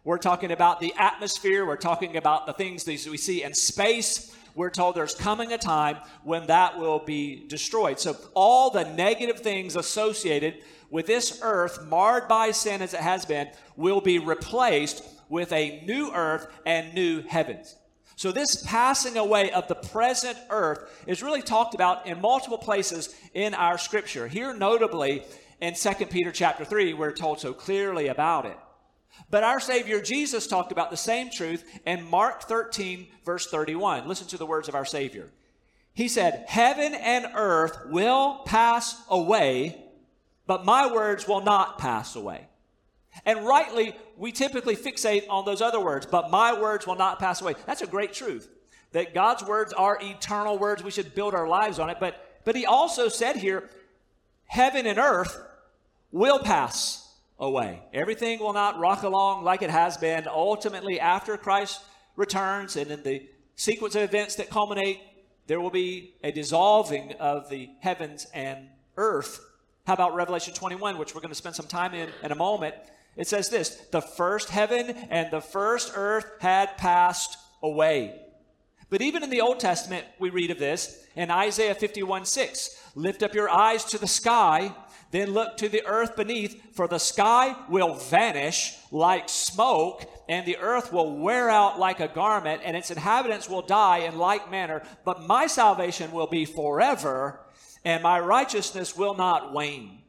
We're 0.04 0.18
talking 0.18 0.52
about 0.52 0.80
the 0.80 0.94
atmosphere, 0.98 1.66
we're 1.66 1.78
talking 1.78 2.18
about 2.18 2.48
the 2.48 2.54
things 2.54 2.84
that 2.84 3.08
we 3.08 3.18
see 3.18 3.44
in 3.44 3.54
space. 3.54 4.36
We're 4.54 4.70
told 4.70 4.96
there's 4.96 5.16
coming 5.16 5.54
a 5.54 5.58
time 5.58 5.98
when 6.24 6.48
that 6.48 6.78
will 6.78 7.00
be 7.00 7.48
destroyed. 7.48 8.00
So, 8.00 8.18
all 8.34 8.70
the 8.70 8.84
negative 8.84 9.40
things 9.40 9.78
associated 9.78 10.56
with 10.92 11.08
this 11.08 11.40
earth, 11.42 11.84
marred 11.88 12.28
by 12.28 12.52
sin 12.52 12.84
as 12.84 12.94
it 12.94 13.00
has 13.00 13.26
been, 13.26 13.50
will 13.76 14.02
be 14.02 14.20
replaced 14.20 15.04
with 15.30 15.52
a 15.52 15.82
new 15.86 16.12
earth 16.14 16.48
and 16.66 16.94
new 16.94 17.24
heavens. 17.24 17.76
So, 18.18 18.32
this 18.32 18.62
passing 18.68 19.18
away 19.18 19.52
of 19.52 19.68
the 19.68 19.76
present 19.76 20.38
earth 20.52 21.04
is 21.08 21.24
really 21.24 21.42
talked 21.42 21.74
about 21.74 22.06
in 22.06 22.22
multiple 22.22 22.60
places 22.60 23.16
in 23.34 23.56
our 23.56 23.80
scripture. 23.80 24.28
Here, 24.28 24.54
notably, 24.54 25.24
in 25.60 25.74
2 25.74 26.06
Peter 26.08 26.32
chapter 26.32 26.66
3, 26.66 26.94
we're 26.94 27.14
told 27.14 27.40
so 27.40 27.54
clearly 27.54 28.08
about 28.10 28.46
it. 28.46 28.58
But 29.30 29.44
our 29.44 29.60
Savior 29.60 30.02
Jesus 30.02 30.46
talked 30.46 30.72
about 30.72 30.92
the 30.92 30.98
same 30.98 31.32
truth 31.32 31.64
in 31.86 32.08
Mark 32.10 32.44
13, 32.44 33.08
verse 33.26 33.48
31. 33.48 34.08
Listen 34.08 34.28
to 34.28 34.38
the 34.38 34.46
words 34.46 34.68
of 34.68 34.76
our 34.76 34.86
Savior. 34.86 35.30
He 35.94 36.08
said, 36.08 36.46
Heaven 36.48 36.94
and 36.94 37.28
earth 37.34 37.78
will 37.88 38.42
pass 38.46 39.02
away, 39.10 39.81
but 40.52 40.66
my 40.66 40.92
words 40.92 41.30
will 41.30 41.40
not 41.40 41.78
pass 41.78 42.18
away. 42.18 42.46
And 43.26 43.46
rightly, 43.46 43.96
we 44.18 44.34
typically 44.34 44.76
fixate 44.76 45.24
on 45.30 45.46
those 45.46 45.62
other 45.62 45.80
words, 45.80 46.06
but 46.06 46.30
my 46.30 46.60
words 46.60 46.86
will 46.86 46.98
not 46.98 47.20
pass 47.20 47.42
away. 47.42 47.56
That's 47.66 47.82
a 47.82 47.88
great 47.88 48.12
truth. 48.12 48.50
That 48.92 49.14
God's 49.14 49.46
words 49.46 49.72
are 49.72 49.98
eternal 50.02 50.60
words. 50.60 50.84
We 50.84 50.92
should 50.92 51.16
build 51.16 51.34
our 51.36 51.48
lives 51.48 51.80
on 51.80 51.90
it. 51.90 52.00
But, 52.02 52.42
but 52.44 52.58
he 52.58 52.66
also 52.66 53.08
said 53.08 53.38
here, 53.38 53.70
heaven 54.44 54.86
and 54.86 55.00
earth 55.00 55.42
will 56.12 56.40
pass 56.40 57.10
away. 57.40 57.84
Everything 57.94 58.40
will 58.40 58.52
not 58.52 58.78
rock 58.78 59.04
along 59.04 59.46
like 59.46 59.62
it 59.62 59.70
has 59.70 59.96
been. 59.96 60.28
Ultimately, 60.28 61.00
after 61.00 61.38
Christ 61.38 61.80
returns 62.18 62.76
and 62.76 62.92
in 62.92 63.04
the 63.04 63.26
sequence 63.56 63.96
of 63.96 64.02
events 64.02 64.36
that 64.36 64.50
culminate, 64.50 65.00
there 65.48 65.62
will 65.62 65.70
be 65.70 66.16
a 66.26 66.34
dissolving 66.34 67.14
of 67.22 67.50
the 67.50 67.70
heavens 67.80 68.28
and 68.34 68.68
earth. 68.98 69.48
How 69.86 69.94
about 69.94 70.16
Revelation 70.16 70.54
21, 70.54 70.98
which 70.98 71.16
we're 71.16 71.22
going 71.22 71.30
to 71.30 71.36
spend 71.36 71.56
some 71.56 71.68
time 71.68 71.94
in 71.94 72.10
in 72.24 72.32
a 72.32 72.36
moment? 72.36 72.76
It 73.16 73.28
says 73.28 73.50
this 73.50 73.70
The 73.92 74.02
first 74.02 74.50
heaven 74.50 74.90
and 75.10 75.32
the 75.32 75.42
first 75.42 75.94
earth 75.96 76.26
had 76.40 76.78
passed 76.78 77.38
away. 77.62 78.20
But 78.90 79.02
even 79.02 79.24
in 79.24 79.30
the 79.30 79.42
Old 79.42 79.60
Testament, 79.60 80.06
we 80.20 80.30
read 80.30 80.52
of 80.52 80.60
this 80.60 81.06
in 81.16 81.32
Isaiah 81.32 81.76
51 81.76 82.26
6. 82.26 82.78
Lift 82.96 83.24
up 83.24 83.34
your 83.34 83.50
eyes 83.50 83.86
to 83.86 83.98
the 83.98 84.08
sky, 84.08 84.76
then 85.12 85.32
look 85.32 85.58
to 85.58 85.70
the 85.70 85.86
earth 85.86 86.18
beneath, 86.18 86.62
for 86.74 86.88
the 86.88 87.00
sky 87.00 87.56
will 87.70 87.96
vanish 87.96 88.76
like 88.92 89.30
smoke, 89.30 90.04
and 90.28 90.46
the 90.46 90.58
earth 90.58 90.92
will 90.92 91.18
wear 91.18 91.50
out 91.50 91.80
like 91.80 92.02
a 92.02 92.08
garment, 92.10 92.62
and 92.66 92.76
its 92.76 92.92
inhabitants 92.92 93.50
will 93.50 93.62
die 93.62 94.00
in 94.00 94.18
like 94.18 94.52
manner. 94.52 94.84
But 95.06 95.26
my 95.26 95.48
salvation 95.48 96.12
will 96.12 96.28
be 96.28 96.44
forever, 96.44 97.40
and 97.84 98.04
my 98.04 98.20
righteousness 98.20 98.96
will 98.96 99.16
not 99.16 99.54
wane. 99.54 100.00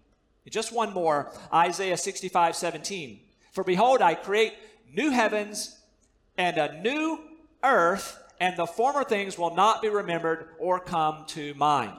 Just 0.49 0.73
one 0.73 0.93
more 0.93 1.33
Isaiah 1.53 1.97
65 1.97 2.57
17. 2.57 3.21
For 3.53 3.65
behold, 3.65 4.03
I 4.03 4.15
create 4.15 4.55
new 4.93 5.11
heavens 5.11 5.79
and 6.37 6.59
a 6.59 6.81
new 6.81 7.21
earth, 7.63 8.19
and 8.41 8.57
the 8.57 8.67
former 8.67 9.05
things 9.05 9.39
will 9.39 9.55
not 9.55 9.83
be 9.83 9.89
remembered 9.89 10.49
or 10.59 10.81
come 10.81 11.25
to 11.29 11.55
mind. 11.55 11.97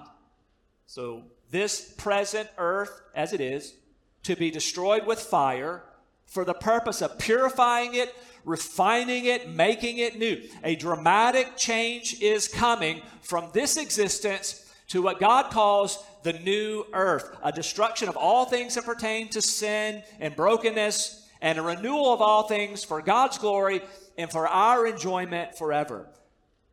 So, 0.85 1.23
this 1.51 1.93
present 1.97 2.49
earth 2.57 3.01
as 3.15 3.33
it 3.33 3.41
is, 3.41 3.75
to 4.23 4.35
be 4.35 4.51
destroyed 4.51 5.05
with 5.05 5.19
fire 5.19 5.83
for 6.25 6.45
the 6.45 6.53
purpose 6.53 7.01
of 7.01 7.19
purifying 7.19 7.93
it, 7.93 8.13
refining 8.45 9.25
it, 9.25 9.49
making 9.49 9.97
it 9.97 10.17
new. 10.17 10.41
A 10.63 10.75
dramatic 10.75 11.55
change 11.57 12.21
is 12.21 12.47
coming 12.47 13.01
from 13.21 13.49
this 13.53 13.77
existence 13.77 14.62
to 14.89 15.01
what 15.01 15.19
God 15.19 15.51
calls 15.51 16.03
the 16.23 16.33
new 16.33 16.85
earth, 16.93 17.37
a 17.43 17.51
destruction 17.51 18.09
of 18.09 18.17
all 18.17 18.45
things 18.45 18.75
that 18.75 18.85
pertain 18.85 19.29
to 19.29 19.41
sin 19.41 20.03
and 20.19 20.35
brokenness, 20.35 21.29
and 21.41 21.59
a 21.59 21.61
renewal 21.61 22.13
of 22.13 22.21
all 22.21 22.47
things 22.47 22.83
for 22.83 23.01
God's 23.01 23.37
glory 23.37 23.81
and 24.17 24.31
for 24.31 24.47
our 24.47 24.87
enjoyment 24.87 25.57
forever. 25.57 26.07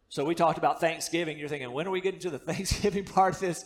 So 0.08 0.24
we 0.24 0.34
talked 0.34 0.58
about 0.58 0.80
Thanksgiving. 0.80 1.38
You're 1.38 1.48
thinking, 1.48 1.72
when 1.72 1.86
are 1.86 1.90
we 1.90 2.00
getting 2.00 2.20
to 2.20 2.30
the 2.30 2.38
Thanksgiving 2.50 3.04
part 3.04 3.34
of 3.34 3.40
this? 3.40 3.64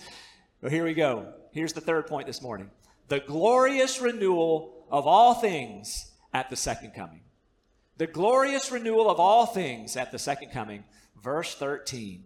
Well, 0.61 0.71
here 0.71 0.85
we 0.85 0.95
go. 0.95 1.33
Here's 1.53 1.73
the 1.73 1.81
third 1.81 2.07
point 2.07 2.27
this 2.27 2.43
morning 2.43 2.71
the 3.09 3.21
glorious 3.21 4.01
renewal 4.01 4.87
of 4.91 5.07
all 5.07 5.35
things 5.35 6.13
at 6.33 6.51
the 6.51 6.57
second 6.57 6.93
coming. 6.95 7.21
The 7.97 8.07
glorious 8.07 8.73
renewal 8.73 9.09
of 9.09 9.21
all 9.21 9.47
things 9.47 9.97
at 9.97 10.11
the 10.11 10.19
second 10.19 10.51
coming. 10.51 10.85
Verse 11.23 11.55
13. 11.55 12.25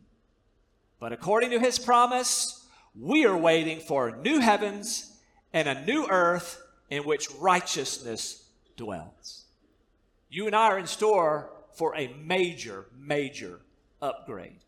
But 1.00 1.12
according 1.12 1.50
to 1.50 1.60
his 1.60 1.78
promise, 1.78 2.66
we 2.98 3.24
are 3.24 3.36
waiting 3.36 3.80
for 3.80 4.16
new 4.16 4.40
heavens 4.40 5.12
and 5.52 5.68
a 5.68 5.84
new 5.84 6.06
earth 6.08 6.60
in 6.90 7.04
which 7.04 7.30
righteousness 7.38 8.44
dwells. 8.76 9.44
You 10.28 10.46
and 10.46 10.56
I 10.56 10.68
are 10.68 10.78
in 10.78 10.86
store 10.86 11.50
for 11.74 11.96
a 11.96 12.12
major, 12.24 12.86
major 12.98 13.60
upgrade. 14.02 14.58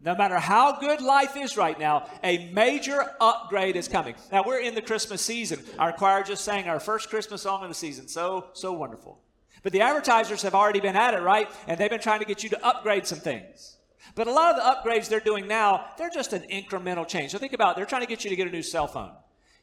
No 0.00 0.14
matter 0.14 0.38
how 0.38 0.78
good 0.78 1.00
life 1.00 1.36
is 1.36 1.56
right 1.56 1.78
now, 1.78 2.08
a 2.22 2.50
major 2.52 3.04
upgrade 3.20 3.76
is 3.76 3.88
coming. 3.88 4.14
Now, 4.30 4.44
we're 4.46 4.60
in 4.60 4.74
the 4.74 4.82
Christmas 4.82 5.22
season. 5.22 5.64
Our 5.78 5.92
choir 5.92 6.22
just 6.22 6.44
sang 6.44 6.68
our 6.68 6.78
first 6.78 7.08
Christmas 7.08 7.42
song 7.42 7.62
of 7.62 7.68
the 7.68 7.74
season. 7.74 8.06
So, 8.06 8.46
so 8.52 8.72
wonderful. 8.72 9.18
But 9.62 9.72
the 9.72 9.80
advertisers 9.80 10.42
have 10.42 10.54
already 10.54 10.80
been 10.80 10.96
at 10.96 11.14
it, 11.14 11.22
right? 11.22 11.50
And 11.66 11.78
they've 11.78 11.90
been 11.90 11.98
trying 11.98 12.20
to 12.20 12.26
get 12.26 12.44
you 12.44 12.50
to 12.50 12.64
upgrade 12.64 13.06
some 13.06 13.18
things. 13.18 13.75
But 14.14 14.26
a 14.26 14.32
lot 14.32 14.54
of 14.54 14.56
the 14.56 14.90
upgrades 14.90 15.08
they're 15.08 15.20
doing 15.20 15.46
now, 15.46 15.86
they're 15.98 16.10
just 16.10 16.32
an 16.32 16.42
incremental 16.50 17.06
change. 17.06 17.32
So 17.32 17.38
think 17.38 17.52
about 17.52 17.72
it. 17.72 17.76
They're 17.76 17.86
trying 17.86 18.02
to 18.02 18.08
get 18.08 18.24
you 18.24 18.30
to 18.30 18.36
get 18.36 18.46
a 18.46 18.50
new 18.50 18.62
cell 18.62 18.86
phone. 18.86 19.12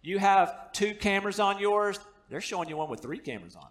You 0.02 0.20
have 0.20 0.72
two 0.74 0.96
cameras 0.96 1.40
on 1.40 1.60
yours, 1.60 2.00
they're 2.30 2.42
showing 2.42 2.68
you 2.68 2.78
one 2.78 2.90
with 2.90 3.02
three 3.02 3.20
cameras 3.20 3.56
on. 3.56 3.68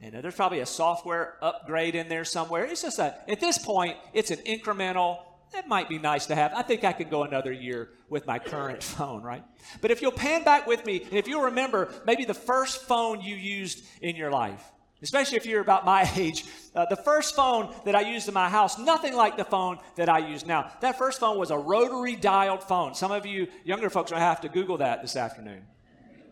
And 0.00 0.14
there's 0.14 0.34
probably 0.34 0.60
a 0.60 0.66
software 0.66 1.36
upgrade 1.42 1.94
in 1.94 2.08
there 2.08 2.24
somewhere. 2.24 2.64
It's 2.64 2.82
just 2.82 2.98
a, 2.98 3.16
at 3.28 3.38
this 3.38 3.58
point, 3.58 3.96
it's 4.12 4.30
an 4.30 4.38
incremental 4.38 5.18
that 5.52 5.68
might 5.68 5.88
be 5.88 5.98
nice 5.98 6.26
to 6.26 6.34
have. 6.34 6.52
I 6.54 6.62
think 6.62 6.82
I 6.82 6.92
can 6.92 7.08
go 7.08 7.24
another 7.24 7.52
year 7.52 7.90
with 8.08 8.26
my 8.26 8.38
current 8.38 8.82
phone, 8.82 9.22
right? 9.22 9.44
But 9.80 9.90
if 9.90 10.02
you'll 10.02 10.12
pan 10.12 10.44
back 10.44 10.66
with 10.66 10.84
me, 10.86 11.02
and 11.02 11.12
if 11.12 11.28
you'll 11.28 11.42
remember 11.42 11.92
maybe 12.06 12.24
the 12.24 12.34
first 12.34 12.82
phone 12.82 13.20
you 13.20 13.36
used 13.36 13.84
in 14.00 14.16
your 14.16 14.30
life, 14.30 14.64
especially 15.02 15.36
if 15.36 15.46
you're 15.46 15.60
about 15.60 15.84
my 15.84 16.10
age, 16.16 16.44
uh, 16.74 16.86
the 16.86 16.96
first 16.96 17.34
phone 17.34 17.74
that 17.84 17.94
I 17.94 18.00
used 18.00 18.28
in 18.28 18.34
my 18.34 18.48
house, 18.48 18.78
nothing 18.78 19.14
like 19.14 19.36
the 19.36 19.44
phone 19.44 19.78
that 19.96 20.08
I 20.08 20.18
use 20.18 20.46
now. 20.46 20.70
That 20.80 20.98
first 20.98 21.20
phone 21.20 21.38
was 21.38 21.50
a 21.50 21.58
rotary 21.58 22.16
dialed 22.16 22.62
phone. 22.62 22.94
Some 22.94 23.12
of 23.12 23.26
you 23.26 23.48
younger 23.64 23.90
folks 23.90 24.10
to 24.10 24.18
have 24.18 24.40
to 24.42 24.48
Google 24.48 24.78
that 24.78 25.02
this 25.02 25.16
afternoon. 25.16 25.62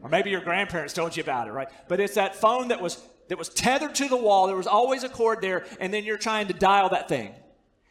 Or 0.02 0.08
maybe 0.08 0.30
your 0.30 0.40
grandparents 0.40 0.94
told 0.94 1.16
you 1.16 1.22
about 1.22 1.46
it, 1.46 1.52
right? 1.52 1.68
But 1.88 2.00
it's 2.00 2.14
that 2.14 2.34
phone 2.34 2.68
that 2.68 2.80
was 2.80 3.02
that 3.28 3.38
was 3.38 3.48
tethered 3.48 3.94
to 3.94 4.08
the 4.08 4.16
wall. 4.16 4.48
There 4.48 4.56
was 4.56 4.66
always 4.66 5.04
a 5.04 5.08
cord 5.08 5.40
there, 5.40 5.64
and 5.78 5.94
then 5.94 6.04
you're 6.04 6.18
trying 6.18 6.48
to 6.48 6.52
dial 6.52 6.88
that 6.88 7.08
thing. 7.08 7.32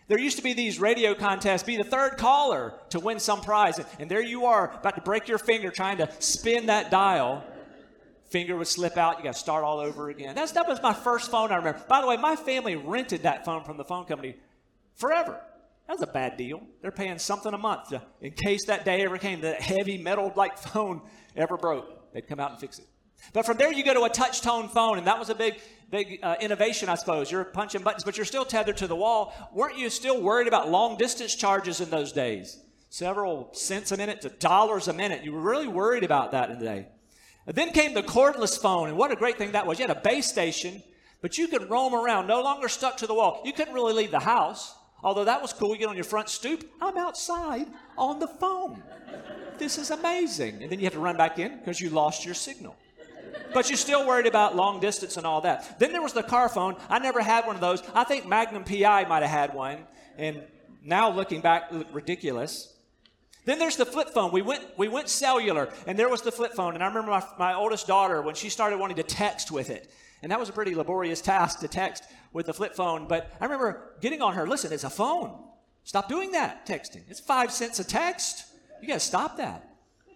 There 0.10 0.20
used 0.20 0.38
to 0.38 0.44
be 0.44 0.54
these 0.54 0.80
radio 0.80 1.14
contests, 1.14 1.64
be 1.64 1.78
the 1.78 1.84
third 1.84 2.18
caller 2.18 2.74
to 2.90 3.00
win 3.00 3.20
some 3.20 3.42
prize. 3.42 3.80
And 4.00 4.12
there 4.12 4.22
you 4.22 4.48
are, 4.48 4.72
about 4.80 4.96
to 4.96 5.02
break 5.02 5.28
your 5.28 5.38
finger 5.38 5.70
trying 5.70 5.98
to 6.00 6.10
spin 6.20 6.66
that 6.66 6.92
dial. 6.92 7.44
Finger 8.30 8.56
would 8.56 8.68
slip 8.68 8.98
out. 8.98 9.18
You 9.18 9.24
got 9.24 9.34
to 9.34 9.40
start 9.40 9.64
all 9.64 9.80
over 9.80 10.10
again. 10.10 10.36
That's, 10.36 10.52
that 10.52 10.68
was 10.68 10.82
my 10.82 10.94
first 10.94 11.32
phone 11.32 11.52
I 11.52 11.56
remember. 11.56 11.82
By 11.88 12.02
the 12.02 12.08
way, 12.08 12.18
my 12.18 12.36
family 12.36 12.76
rented 12.76 13.24
that 13.24 13.44
phone 13.44 13.64
from 13.64 13.78
the 13.78 13.84
phone 13.84 14.06
company 14.06 14.36
forever. 14.96 15.42
That 15.88 15.94
was 15.94 16.04
a 16.04 16.12
bad 16.12 16.38
deal. 16.38 16.62
They're 16.82 16.92
paying 16.92 17.18
something 17.18 17.52
a 17.52 17.58
month 17.58 17.90
to, 17.90 18.02
in 18.22 18.34
case 18.34 18.66
that 18.68 18.86
day 18.86 19.02
ever 19.02 19.18
came, 19.18 19.42
that 19.42 19.62
heavy 19.62 19.98
metal 19.98 20.32
like 20.36 20.58
phone 20.60 21.02
ever 21.36 21.58
broke. 21.58 22.14
They'd 22.14 22.28
come 22.28 22.40
out 22.40 22.52
and 22.52 22.60
fix 22.60 22.78
it. 22.78 22.86
But 23.34 23.46
from 23.46 23.58
there, 23.58 23.74
you 23.74 23.84
go 23.84 23.96
to 23.96 24.04
a 24.04 24.10
touch 24.10 24.42
tone 24.42 24.70
phone, 24.70 25.00
and 25.00 25.08
that 25.08 25.18
was 25.18 25.30
a 25.30 25.36
big, 25.36 25.60
big 25.90 26.20
uh, 26.22 26.36
innovation, 26.40 26.88
I 26.90 26.96
suppose. 26.96 27.32
You're 27.32 27.44
punching 27.44 27.82
buttons, 27.82 28.04
but 28.04 28.18
you're 28.18 28.26
still 28.26 28.46
tethered 28.46 28.78
to 28.78 28.88
the 28.88 28.96
wall. 28.96 29.34
Weren't 29.52 29.78
you 29.78 29.90
still 29.90 30.22
worried 30.22 30.48
about 30.48 30.70
long 30.70 30.98
distance 30.98 31.34
charges 31.36 31.82
in 31.82 31.90
those 31.90 32.12
days? 32.12 32.60
Several 32.90 33.50
cents 33.54 33.92
a 33.92 33.98
minute 33.98 34.22
to 34.22 34.30
dollars 34.30 34.88
a 34.88 34.94
minute. 34.94 35.24
You 35.24 35.34
were 35.34 35.42
really 35.42 35.68
worried 35.68 36.04
about 36.04 36.32
that 36.32 36.52
in 36.52 36.60
the 36.60 36.66
day. 36.66 36.88
Then 37.56 37.72
came 37.72 37.94
the 37.94 38.04
cordless 38.04 38.60
phone, 38.60 38.90
and 38.90 38.98
what 38.98 39.12
a 39.12 39.16
great 39.16 39.38
thing 39.38 39.54
that 39.54 39.66
was. 39.66 39.80
You 39.80 39.88
had 39.88 39.98
a 39.98 40.02
base 40.02 40.28
station, 40.28 40.84
but 41.22 41.38
you 41.38 41.48
could 41.48 41.70
roam 41.70 41.94
around, 41.96 42.28
no 42.28 42.42
longer 42.42 42.70
stuck 42.70 42.98
to 42.98 43.08
the 43.08 43.14
wall. 43.14 43.42
You 43.44 43.54
couldn't 43.54 43.74
really 43.74 43.94
leave 43.94 44.12
the 44.12 44.20
house, 44.20 44.76
although 45.04 45.26
that 45.26 45.42
was 45.42 45.54
cool. 45.54 45.74
You 45.74 45.80
get 45.80 45.90
on 45.90 45.96
your 45.96 46.04
front 46.04 46.30
stoop, 46.30 46.70
I'm 46.80 46.98
outside 46.98 47.68
on 47.98 48.20
the 48.20 48.28
phone. 48.28 48.84
This 49.58 49.78
is 49.78 49.92
amazing. 49.92 50.62
And 50.62 50.72
then 50.72 50.80
you 50.80 50.86
have 50.86 50.94
to 50.94 51.00
run 51.00 51.18
back 51.18 51.40
in 51.40 51.58
because 51.58 51.82
you 51.82 51.90
lost 51.90 52.26
your 52.26 52.36
signal 52.36 52.76
but 53.54 53.70
you're 53.70 53.78
still 53.78 54.06
worried 54.06 54.28
about 54.28 54.56
long 54.56 54.80
distance 54.80 55.18
and 55.18 55.26
all 55.26 55.42
that. 55.42 55.80
Then 55.80 55.92
there 55.92 56.02
was 56.02 56.14
the 56.14 56.24
car 56.24 56.50
phone. 56.50 56.76
I 56.90 57.00
never 57.00 57.22
had 57.22 57.46
one 57.46 57.56
of 57.56 57.62
those. 57.62 57.82
I 57.94 58.04
think 58.04 58.28
Magnum 58.28 58.64
PI 58.64 59.06
might 59.06 59.24
have 59.24 59.32
had 59.32 59.54
one, 59.54 59.80
and 60.18 60.44
now 60.84 61.12
looking 61.12 61.42
back, 61.42 61.72
ridiculous. 61.92 62.74
Then 63.46 63.60
there's 63.60 63.78
the 63.78 63.86
flip 63.86 64.10
phone. 64.10 64.32
We 64.32 64.42
went, 64.42 64.66
we 64.78 64.88
went 64.88 65.10
cellular, 65.10 65.72
and 65.88 65.98
there 65.98 66.10
was 66.10 66.22
the 66.22 66.32
flip 66.32 66.54
phone. 66.54 66.76
And 66.76 66.84
I 66.84 66.88
remember 66.88 67.12
my, 67.12 67.24
my 67.38 67.54
oldest 67.54 67.88
daughter 67.88 68.22
when 68.22 68.36
she 68.36 68.50
started 68.50 68.80
wanting 68.80 68.98
to 68.98 69.04
text 69.04 69.52
with 69.52 69.70
it. 69.70 69.90
And 70.22 70.32
that 70.32 70.40
was 70.40 70.50
a 70.50 70.54
pretty 70.54 70.76
laborious 70.76 71.22
task 71.22 71.60
to 71.62 71.68
text 71.68 72.04
with 72.34 72.46
the 72.46 72.54
flip 72.54 72.76
phone. 72.76 73.08
But 73.08 73.32
I 73.40 73.46
remember 73.46 73.96
getting 74.02 74.22
on 74.22 74.34
her 74.36 74.46
listen, 74.46 74.74
it's 74.74 74.84
a 74.84 74.90
phone. 74.90 75.46
Stop 75.84 76.10
doing 76.10 76.34
that, 76.34 76.68
texting. 76.68 77.02
It's 77.10 77.20
five 77.20 77.52
cents 77.52 77.80
a 77.80 77.84
text. 77.84 78.46
You 78.82 78.88
got 78.88 78.96
to 78.96 79.00
stop 79.00 79.38
that. 79.38 79.66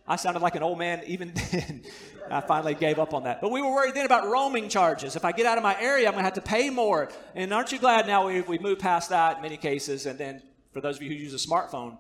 I 0.06 0.18
sounded 0.18 0.42
like 0.42 0.56
an 0.56 0.64
old 0.64 0.78
man 0.78 1.02
even 1.08 1.34
then. 1.52 1.84
I 2.30 2.42
finally 2.42 2.74
gave 2.74 3.00
up 3.00 3.14
on 3.14 3.24
that. 3.24 3.42
But 3.42 3.52
we 3.52 3.62
were 3.62 3.72
worried 3.72 3.94
then 3.94 4.06
about 4.06 4.30
roaming 4.30 4.70
charges. 4.70 5.16
If 5.16 5.26
I 5.26 5.32
get 5.32 5.46
out 5.46 5.58
of 5.58 5.64
my 5.64 5.80
area, 5.80 6.08
I'm 6.08 6.14
going 6.14 6.22
to 6.22 6.26
have 6.26 6.34
to 6.34 6.42
pay 6.42 6.70
more. 6.70 7.10
And 7.36 7.54
aren't 7.54 7.72
you 7.72 7.80
glad 7.80 8.08
now 8.08 8.28
we've, 8.28 8.48
we've 8.48 8.62
moved 8.62 8.82
past 8.82 9.10
that 9.10 9.38
in 9.38 9.42
many 9.42 9.58
cases? 9.58 10.06
And 10.06 10.20
then 10.20 10.42
for 10.72 10.82
those 10.82 10.98
of 10.98 11.04
you 11.04 11.10
who 11.10 11.16
use 11.16 11.34
a 11.34 11.48
smartphone, 11.48 11.98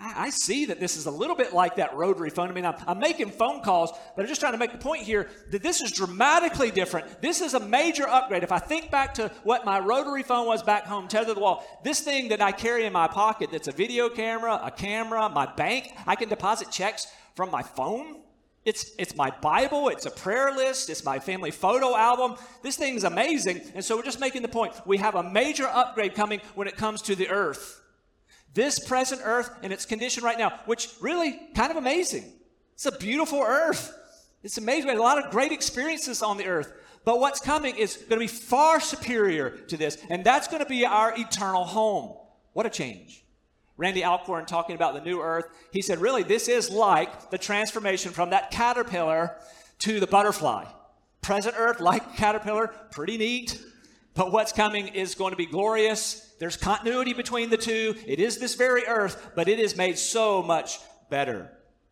I, 0.00 0.30
see 0.30 0.66
that 0.66 0.78
this 0.78 0.96
is 0.96 1.06
a 1.06 1.10
little 1.10 1.34
bit 1.34 1.52
like 1.52 1.76
that 1.76 1.94
rotary 1.94 2.30
phone. 2.30 2.48
I 2.48 2.52
mean, 2.52 2.64
I'm, 2.64 2.76
I'm, 2.86 2.98
making 2.98 3.30
phone 3.30 3.62
calls, 3.62 3.90
but 4.14 4.22
I'm 4.22 4.28
just 4.28 4.40
trying 4.40 4.52
to 4.52 4.58
make 4.58 4.72
the 4.72 4.78
point 4.78 5.02
here 5.02 5.28
that 5.50 5.62
this 5.62 5.80
is 5.80 5.90
dramatically 5.90 6.70
different. 6.70 7.20
This 7.20 7.40
is 7.40 7.54
a 7.54 7.60
major 7.60 8.06
upgrade. 8.06 8.42
If 8.42 8.52
I 8.52 8.58
think 8.58 8.90
back 8.90 9.14
to 9.14 9.30
what 9.42 9.64
my 9.64 9.80
rotary 9.80 10.22
phone 10.22 10.46
was 10.46 10.62
back 10.62 10.84
home, 10.84 11.08
tethered 11.08 11.28
to 11.28 11.34
the 11.34 11.40
wall, 11.40 11.64
this 11.82 12.00
thing 12.00 12.28
that 12.28 12.40
I 12.40 12.52
carry 12.52 12.84
in 12.84 12.92
my 12.92 13.08
pocket 13.08 13.50
that's 13.50 13.66
a 13.66 13.72
video 13.72 14.08
camera, 14.08 14.60
a 14.62 14.70
camera, 14.70 15.28
my 15.28 15.46
bank, 15.46 15.92
I 16.06 16.14
can 16.14 16.28
deposit 16.28 16.70
checks 16.70 17.08
from 17.34 17.50
my 17.50 17.62
phone. 17.62 18.22
It's, 18.64 18.92
it's 18.98 19.16
my 19.16 19.30
Bible, 19.40 19.88
it's 19.88 20.06
a 20.06 20.10
prayer 20.10 20.52
list, 20.52 20.90
it's 20.90 21.04
my 21.04 21.18
family 21.18 21.50
photo 21.50 21.96
album. 21.96 22.36
This 22.62 22.76
thing 22.76 22.94
is 22.94 23.04
amazing. 23.04 23.62
And 23.74 23.84
so 23.84 23.96
we're 23.96 24.02
just 24.02 24.20
making 24.20 24.42
the 24.42 24.48
point. 24.48 24.74
We 24.86 24.98
have 24.98 25.14
a 25.14 25.22
major 25.22 25.66
upgrade 25.66 26.14
coming 26.14 26.40
when 26.54 26.68
it 26.68 26.76
comes 26.76 27.02
to 27.02 27.16
the 27.16 27.28
earth. 27.28 27.80
This 28.58 28.80
present 28.80 29.20
earth 29.22 29.48
and 29.62 29.72
its 29.72 29.86
condition 29.86 30.24
right 30.24 30.36
now, 30.36 30.58
which 30.66 30.88
really 31.00 31.38
kind 31.54 31.70
of 31.70 31.76
amazing. 31.76 32.24
It's 32.74 32.86
a 32.86 32.90
beautiful 32.90 33.40
earth. 33.40 33.96
It's 34.42 34.58
amazing. 34.58 34.86
We 34.86 34.90
had 34.90 34.98
a 34.98 35.00
lot 35.00 35.24
of 35.24 35.30
great 35.30 35.52
experiences 35.52 36.24
on 36.24 36.38
the 36.38 36.46
earth. 36.46 36.72
But 37.04 37.20
what's 37.20 37.38
coming 37.38 37.76
is 37.76 37.96
going 37.96 38.08
to 38.08 38.18
be 38.18 38.26
far 38.26 38.80
superior 38.80 39.50
to 39.68 39.76
this, 39.76 39.96
and 40.10 40.24
that's 40.24 40.48
going 40.48 40.60
to 40.60 40.68
be 40.68 40.84
our 40.84 41.16
eternal 41.16 41.62
home. 41.62 42.16
What 42.52 42.66
a 42.66 42.70
change. 42.70 43.24
Randy 43.76 44.04
Alcorn 44.04 44.44
talking 44.44 44.74
about 44.74 44.94
the 44.94 45.02
new 45.02 45.20
earth, 45.20 45.44
he 45.70 45.80
said, 45.80 46.00
really, 46.00 46.24
this 46.24 46.48
is 46.48 46.68
like 46.68 47.30
the 47.30 47.38
transformation 47.38 48.10
from 48.10 48.30
that 48.30 48.50
caterpillar 48.50 49.36
to 49.78 50.00
the 50.00 50.08
butterfly. 50.08 50.64
Present 51.22 51.54
earth, 51.56 51.78
like 51.78 52.16
caterpillar, 52.16 52.74
pretty 52.90 53.18
neat. 53.18 53.56
But 54.14 54.32
what's 54.32 54.50
coming 54.50 54.88
is 54.88 55.14
going 55.14 55.30
to 55.30 55.36
be 55.36 55.46
glorious. 55.46 56.27
There's 56.38 56.56
continuity 56.56 57.12
between 57.12 57.50
the 57.50 57.56
two. 57.56 57.96
It 58.06 58.20
is 58.20 58.38
this 58.38 58.54
very 58.54 58.86
earth, 58.86 59.32
but 59.34 59.48
it 59.48 59.58
is 59.58 59.76
made 59.76 59.98
so 59.98 60.42
much 60.42 60.78
better. 61.10 61.50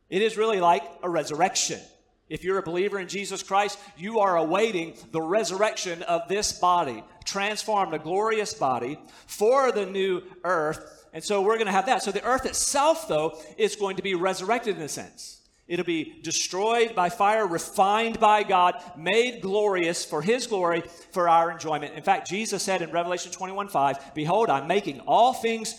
It 0.09 0.23
is 0.23 0.37
really 0.37 0.61
like 0.61 0.85
a 1.03 1.11
resurrection. 1.11 1.81
If 2.29 2.43
you're 2.43 2.59
a 2.59 2.62
believer 2.62 2.99
in 2.99 3.09
Jesus 3.09 3.43
Christ, 3.43 3.79
you 3.97 4.19
are 4.19 4.37
awaiting 4.37 4.95
the 5.12 5.23
resurrection 5.23 6.03
of 6.03 6.29
this 6.29 6.53
body, 6.53 7.05
transformed, 7.25 7.95
a 7.95 7.99
glorious 7.99 8.53
body 8.53 8.99
for 9.26 9.71
the 9.71 9.87
new 9.87 10.23
earth. 10.43 11.07
And 11.12 11.23
so 11.23 11.43
we're 11.43 11.55
going 11.55 11.67
to 11.67 11.73
have 11.73 11.87
that. 11.87 12.03
So 12.03 12.11
the 12.11 12.25
earth 12.25 12.45
itself, 12.45 13.07
though, 13.09 13.38
is 13.57 13.76
going 13.76 13.97
to 13.97 14.03
be 14.03 14.15
resurrected 14.15 14.76
in 14.76 14.83
a 14.83 14.88
sense. 14.88 15.41
It'll 15.69 15.85
be 15.85 16.21
destroyed 16.23 16.95
by 16.95 17.09
fire, 17.09 17.47
refined 17.47 18.21
by 18.21 18.45
God, 18.45 18.81
made 18.97 19.41
glorious 19.41 20.05
for 20.05 20.23
His 20.23 20.47
glory, 20.47 20.83
for 21.11 21.29
our 21.29 21.51
enjoyment. 21.51 21.95
In 21.95 22.05
fact, 22.05 22.29
Jesus 22.29 22.63
said 22.63 22.83
in 22.83 22.93
Revelation 22.93 23.33
21 23.33 23.69
5, 23.69 24.15
Behold, 24.15 24.49
I'm 24.49 24.69
making 24.69 25.01
all 25.01 25.33
things 25.33 25.75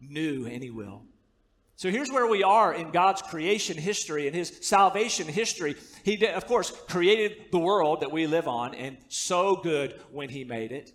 new, 0.00 0.46
and 0.46 0.62
He 0.62 0.70
will. 0.70 1.04
So 1.76 1.88
here's 1.88 2.10
where 2.10 2.26
we 2.26 2.42
are 2.42 2.74
in 2.74 2.90
God's 2.90 3.22
creation 3.22 3.78
history 3.78 4.26
and 4.26 4.36
His 4.36 4.58
salvation 4.60 5.26
history. 5.26 5.76
He, 6.04 6.16
did, 6.16 6.34
of 6.34 6.46
course, 6.46 6.70
created 6.88 7.46
the 7.50 7.58
world 7.58 8.02
that 8.02 8.12
we 8.12 8.26
live 8.26 8.46
on, 8.46 8.74
and 8.74 8.98
so 9.08 9.56
good 9.56 9.98
when 10.12 10.28
He 10.28 10.44
made 10.44 10.72
it. 10.72 10.92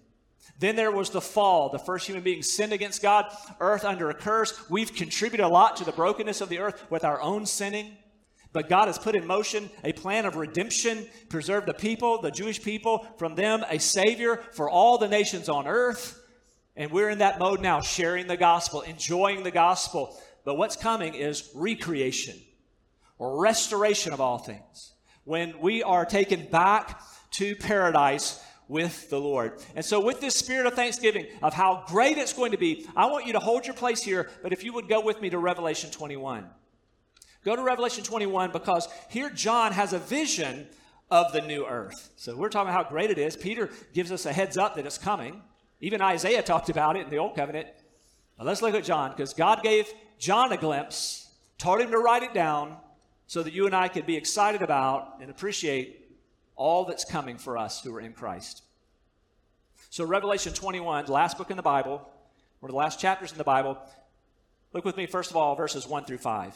Then 0.60 0.76
there 0.76 0.92
was 0.92 1.10
the 1.10 1.22
fall. 1.22 1.70
The 1.70 1.80
first 1.80 2.08
human 2.08 2.24
being 2.24 2.44
sinned 2.44 2.74
against 2.74 3.02
God, 3.02 3.26
earth 3.60 3.84
under 3.84 4.12
a 4.12 4.14
curse. 4.14 4.70
We've 4.70 4.94
contributed 4.94 5.44
a 5.44 5.50
lot 5.50 5.78
to 5.78 5.84
the 5.84 5.92
brokenness 5.92 6.42
of 6.42 6.50
the 6.50 6.60
earth 6.60 6.86
with 6.92 7.04
our 7.04 7.20
own 7.20 7.48
sinning. 7.48 7.98
But 8.56 8.70
God 8.70 8.88
has 8.88 8.98
put 8.98 9.18
in 9.18 9.28
motion 9.28 9.70
a 9.84 9.92
plan 9.92 10.26
of 10.26 10.38
redemption, 10.38 11.06
preserve 11.28 11.66
the 11.66 11.74
people, 11.74 12.22
the 12.22 12.32
Jewish 12.32 12.64
people, 12.64 13.06
from 13.18 13.36
them, 13.36 13.66
a 13.70 13.78
Savior 13.80 14.38
for 14.54 14.70
all 14.70 14.98
the 14.98 15.10
nations 15.10 15.50
on 15.50 15.68
earth. 15.68 16.18
And 16.78 16.90
we're 16.90 17.10
in 17.10 17.18
that 17.18 17.38
mode 17.38 17.60
now, 17.60 17.82
sharing 17.82 18.28
the 18.28 18.38
gospel, 18.38 18.80
enjoying 18.80 19.44
the 19.44 19.52
gospel. 19.52 20.18
But 20.46 20.56
what's 20.56 20.78
coming 20.78 21.16
is 21.16 21.52
recreation 21.54 22.36
or 23.20 23.42
restoration 23.42 24.14
of 24.14 24.22
all 24.22 24.38
things. 24.38 24.94
When 25.26 25.60
we 25.60 25.84
are 25.84 26.06
taken 26.06 26.46
back 26.46 27.02
to 27.32 27.58
paradise 27.58 28.42
with 28.70 29.10
the 29.10 29.20
Lord. 29.20 29.62
And 29.76 29.84
so, 29.84 30.00
with 30.00 30.22
this 30.22 30.36
spirit 30.36 30.66
of 30.66 30.76
thanksgiving, 30.76 31.28
of 31.44 31.54
how 31.54 31.84
great 31.88 32.18
it's 32.18 32.32
going 32.32 32.54
to 32.54 32.58
be, 32.58 32.88
I 32.96 33.08
want 33.08 33.28
you 33.28 33.34
to 33.34 33.40
hold 33.40 33.66
your 33.66 33.76
place 33.76 34.02
here. 34.02 34.30
But 34.42 34.54
if 34.54 34.64
you 34.64 34.72
would 34.72 34.88
go 34.88 35.02
with 35.02 35.20
me 35.20 35.30
to 35.32 35.38
Revelation 35.38 35.92
21. 35.92 36.50
Go 37.46 37.56
to 37.56 37.62
Revelation 37.62 38.04
21 38.04 38.52
because 38.52 38.90
here 39.10 39.30
John 39.30 39.72
has 39.72 39.94
a 39.94 40.00
vision 40.00 40.68
of 41.12 41.32
the 41.32 41.42
new 41.42 41.66
earth. 41.66 42.10
So, 42.16 42.36
we're 42.36 42.50
talking 42.50 42.72
about 42.72 42.86
how 42.86 42.90
great 42.90 43.12
it 43.12 43.20
is. 43.20 43.38
Peter 43.38 43.70
gives 43.94 44.12
us 44.12 44.26
a 44.26 44.34
heads 44.34 44.58
up 44.58 44.76
that 44.76 44.86
it's 44.88 44.98
coming. 44.98 45.44
Even 45.80 46.02
Isaiah 46.02 46.42
talked 46.42 46.70
about 46.70 46.98
it 46.98 47.02
in 47.02 47.12
the 47.12 47.20
Old 47.20 47.36
Covenant. 47.36 47.68
Let's 48.40 48.64
look 48.64 48.74
at 48.74 48.84
John 48.84 49.12
because 49.12 49.34
God 49.34 49.62
gave 49.62 49.88
John 50.18 50.52
a 50.52 50.58
glimpse, 50.58 51.32
told 51.60 51.82
him 51.82 51.92
to 51.92 52.00
write 52.00 52.24
it 52.24 52.34
down 52.34 52.78
so 53.28 53.44
that 53.44 53.54
you 53.54 53.68
and 53.68 53.76
I 53.76 53.90
could 53.90 54.08
be 54.08 54.18
excited 54.18 54.64
about 54.64 55.20
and 55.22 55.30
appreciate 55.30 56.02
all 56.56 56.86
that's 56.86 57.06
coming 57.06 57.38
for 57.38 57.58
us 57.58 57.84
who 57.84 57.96
are 57.96 58.02
in 58.02 58.14
Christ. 58.14 58.64
So, 59.92 60.04
Revelation 60.04 60.54
21, 60.54 61.06
the 61.06 61.12
last 61.12 61.38
book 61.38 61.52
in 61.52 61.58
the 61.58 61.64
Bible, 61.64 62.10
one 62.60 62.70
of 62.70 62.74
the 62.74 62.78
last 62.78 63.00
chapters 63.00 63.32
in 63.32 63.38
the 63.38 63.44
Bible. 63.44 63.78
Look 64.74 64.84
with 64.84 64.98
me, 64.98 65.06
first 65.06 65.30
of 65.30 65.38
all, 65.38 65.56
verses 65.56 65.88
1 65.88 66.06
through 66.06 66.18
5. 66.18 66.56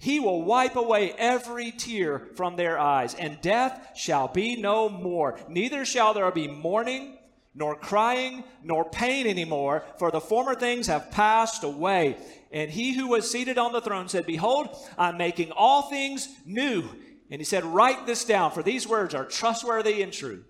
He 0.00 0.18
will 0.18 0.42
wipe 0.42 0.76
away 0.76 1.12
every 1.12 1.72
tear 1.72 2.30
from 2.34 2.56
their 2.56 2.78
eyes, 2.78 3.14
and 3.14 3.38
death 3.42 3.90
shall 3.94 4.28
be 4.28 4.56
no 4.56 4.88
more. 4.88 5.38
Neither 5.46 5.84
shall 5.84 6.14
there 6.14 6.30
be 6.30 6.48
mourning, 6.48 7.18
nor 7.54 7.76
crying, 7.76 8.42
nor 8.64 8.88
pain 8.88 9.26
anymore, 9.26 9.84
for 9.98 10.10
the 10.10 10.18
former 10.18 10.54
things 10.54 10.86
have 10.86 11.10
passed 11.10 11.64
away. 11.64 12.16
And 12.50 12.70
he 12.70 12.94
who 12.94 13.08
was 13.08 13.30
seated 13.30 13.58
on 13.58 13.72
the 13.72 13.82
throne 13.82 14.08
said, 14.08 14.24
Behold, 14.24 14.74
I'm 14.96 15.18
making 15.18 15.52
all 15.52 15.82
things 15.82 16.30
new. 16.46 16.88
And 17.30 17.38
he 17.38 17.44
said, 17.44 17.62
Write 17.62 18.06
this 18.06 18.24
down, 18.24 18.52
for 18.52 18.62
these 18.62 18.88
words 18.88 19.14
are 19.14 19.26
trustworthy 19.26 20.00
and 20.00 20.14
true. 20.14 20.44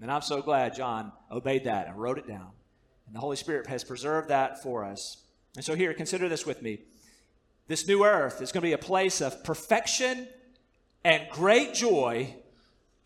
And 0.00 0.10
I'm 0.10 0.22
so 0.22 0.42
glad 0.42 0.74
John 0.74 1.12
obeyed 1.30 1.62
that 1.62 1.86
and 1.86 1.96
wrote 1.96 2.18
it 2.18 2.26
down. 2.26 2.48
And 3.06 3.14
the 3.14 3.20
Holy 3.20 3.36
Spirit 3.36 3.68
has 3.68 3.84
preserved 3.84 4.30
that 4.30 4.64
for 4.64 4.84
us. 4.84 5.22
And 5.54 5.64
so, 5.64 5.76
here, 5.76 5.94
consider 5.94 6.28
this 6.28 6.44
with 6.44 6.60
me. 6.60 6.80
This 7.70 7.86
new 7.86 8.04
earth 8.04 8.42
is 8.42 8.50
going 8.50 8.62
to 8.62 8.66
be 8.66 8.72
a 8.72 8.78
place 8.78 9.20
of 9.20 9.44
perfection 9.44 10.26
and 11.04 11.22
great 11.30 11.72
joy 11.72 12.34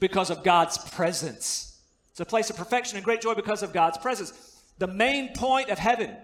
because 0.01 0.31
of 0.31 0.43
God's 0.43 0.79
presence. 0.79 1.83
It's 2.11 2.21
a 2.21 2.25
place 2.25 2.49
of 2.49 2.57
perfection 2.57 2.97
and 2.97 3.05
great 3.05 3.21
joy 3.21 3.35
because 3.35 3.63
of 3.63 3.75
God's 3.75 3.99
presence. 3.99 4.33
The 4.79 4.87
main 4.87 5.35
point 5.35 5.69
of 5.69 5.79
heaven, 5.79 6.17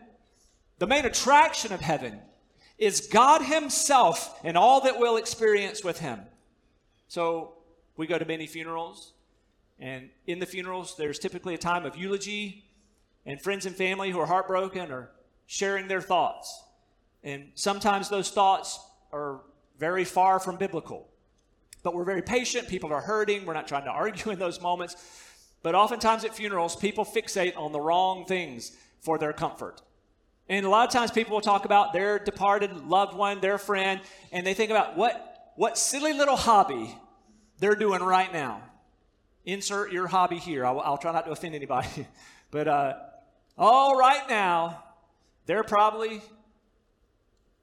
the 0.78 0.86
main 0.86 1.04
attraction 1.04 1.74
of 1.74 1.82
heaven, 1.82 2.18
is 2.78 3.08
God 3.12 3.42
Himself 3.42 4.40
and 4.42 4.56
all 4.56 4.80
that 4.84 4.98
we'll 4.98 5.18
experience 5.18 5.84
with 5.84 5.98
Him. 5.98 6.20
So 7.08 7.56
we 7.98 8.06
go 8.06 8.16
to 8.16 8.24
many 8.24 8.46
funerals, 8.46 9.12
and 9.78 10.08
in 10.26 10.38
the 10.38 10.46
funerals, 10.46 10.96
there's 10.96 11.18
typically 11.18 11.52
a 11.52 11.58
time 11.58 11.84
of 11.84 11.94
eulogy, 11.94 12.64
and 13.26 13.38
friends 13.38 13.66
and 13.66 13.76
family 13.76 14.10
who 14.10 14.18
are 14.18 14.24
heartbroken 14.24 14.90
are 14.90 15.10
sharing 15.46 15.88
their 15.88 16.00
thoughts. 16.00 16.58
And 17.22 17.50
sometimes 17.54 18.08
those 18.08 18.30
thoughts 18.30 18.80
are 19.12 19.40
very 19.78 20.04
far 20.04 20.38
from 20.38 20.56
biblical. 20.56 21.08
But 21.82 21.94
we're 21.94 22.04
very 22.04 22.22
patient. 22.22 22.68
People 22.68 22.92
are 22.92 23.00
hurting. 23.00 23.46
We're 23.46 23.54
not 23.54 23.68
trying 23.68 23.84
to 23.84 23.90
argue 24.04 24.32
in 24.32 24.38
those 24.38 24.60
moments. 24.60 24.96
But 25.62 25.74
oftentimes 25.74 26.24
at 26.24 26.34
funerals, 26.34 26.76
people 26.76 27.04
fixate 27.04 27.56
on 27.56 27.72
the 27.72 27.80
wrong 27.80 28.24
things 28.24 28.72
for 29.00 29.18
their 29.18 29.32
comfort. 29.32 29.82
And 30.48 30.66
a 30.66 30.68
lot 30.68 30.86
of 30.86 30.92
times 30.92 31.10
people 31.10 31.34
will 31.34 31.42
talk 31.42 31.64
about 31.64 31.92
their 31.92 32.18
departed 32.18 32.88
loved 32.88 33.14
one, 33.14 33.40
their 33.40 33.58
friend, 33.58 34.00
and 34.32 34.46
they 34.46 34.54
think 34.54 34.70
about 34.70 34.96
what, 34.96 35.52
what 35.56 35.78
silly 35.78 36.12
little 36.12 36.36
hobby 36.36 36.96
they're 37.58 37.76
doing 37.76 38.02
right 38.02 38.32
now. 38.32 38.62
Insert 39.44 39.92
your 39.92 40.08
hobby 40.08 40.38
here. 40.38 40.66
I'll, 40.66 40.80
I'll 40.80 40.98
try 40.98 41.12
not 41.12 41.24
to 41.26 41.30
offend 41.30 41.54
anybody. 41.54 41.88
but, 42.50 42.66
uh, 42.66 42.94
oh, 43.56 43.96
right 43.96 44.28
now, 44.28 44.82
they're 45.46 45.62
probably 45.62 46.20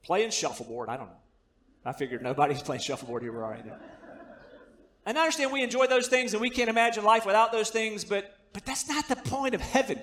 playing 0.08 0.32
shuffleboard. 0.32 0.88
I 0.88 0.96
don't 0.96 1.08
know. 1.08 1.22
I 1.86 1.91
figured 1.91 2.24
nobody's 2.24 2.62
playing 2.67 2.82
shuffleboard 2.82 3.22
here 3.22 3.34
right 3.34 3.63
now. 3.63 3.76
And 5.06 5.17
I 5.17 5.22
understand 5.22 5.52
we 5.52 5.63
enjoy 5.63 5.88
those 5.88 6.08
things 6.08 6.34
and 6.34 6.41
we 6.41 6.50
can't 6.50 6.70
imagine 6.70 7.04
life 7.04 7.26
without 7.26 7.52
those 7.52 7.70
things, 7.70 8.04
but, 8.04 8.34
but 8.54 8.65
that's 8.65 8.89
not 8.89 9.08
the 9.08 9.15
point 9.17 9.54
of 9.54 9.62
heaven. 9.62 10.00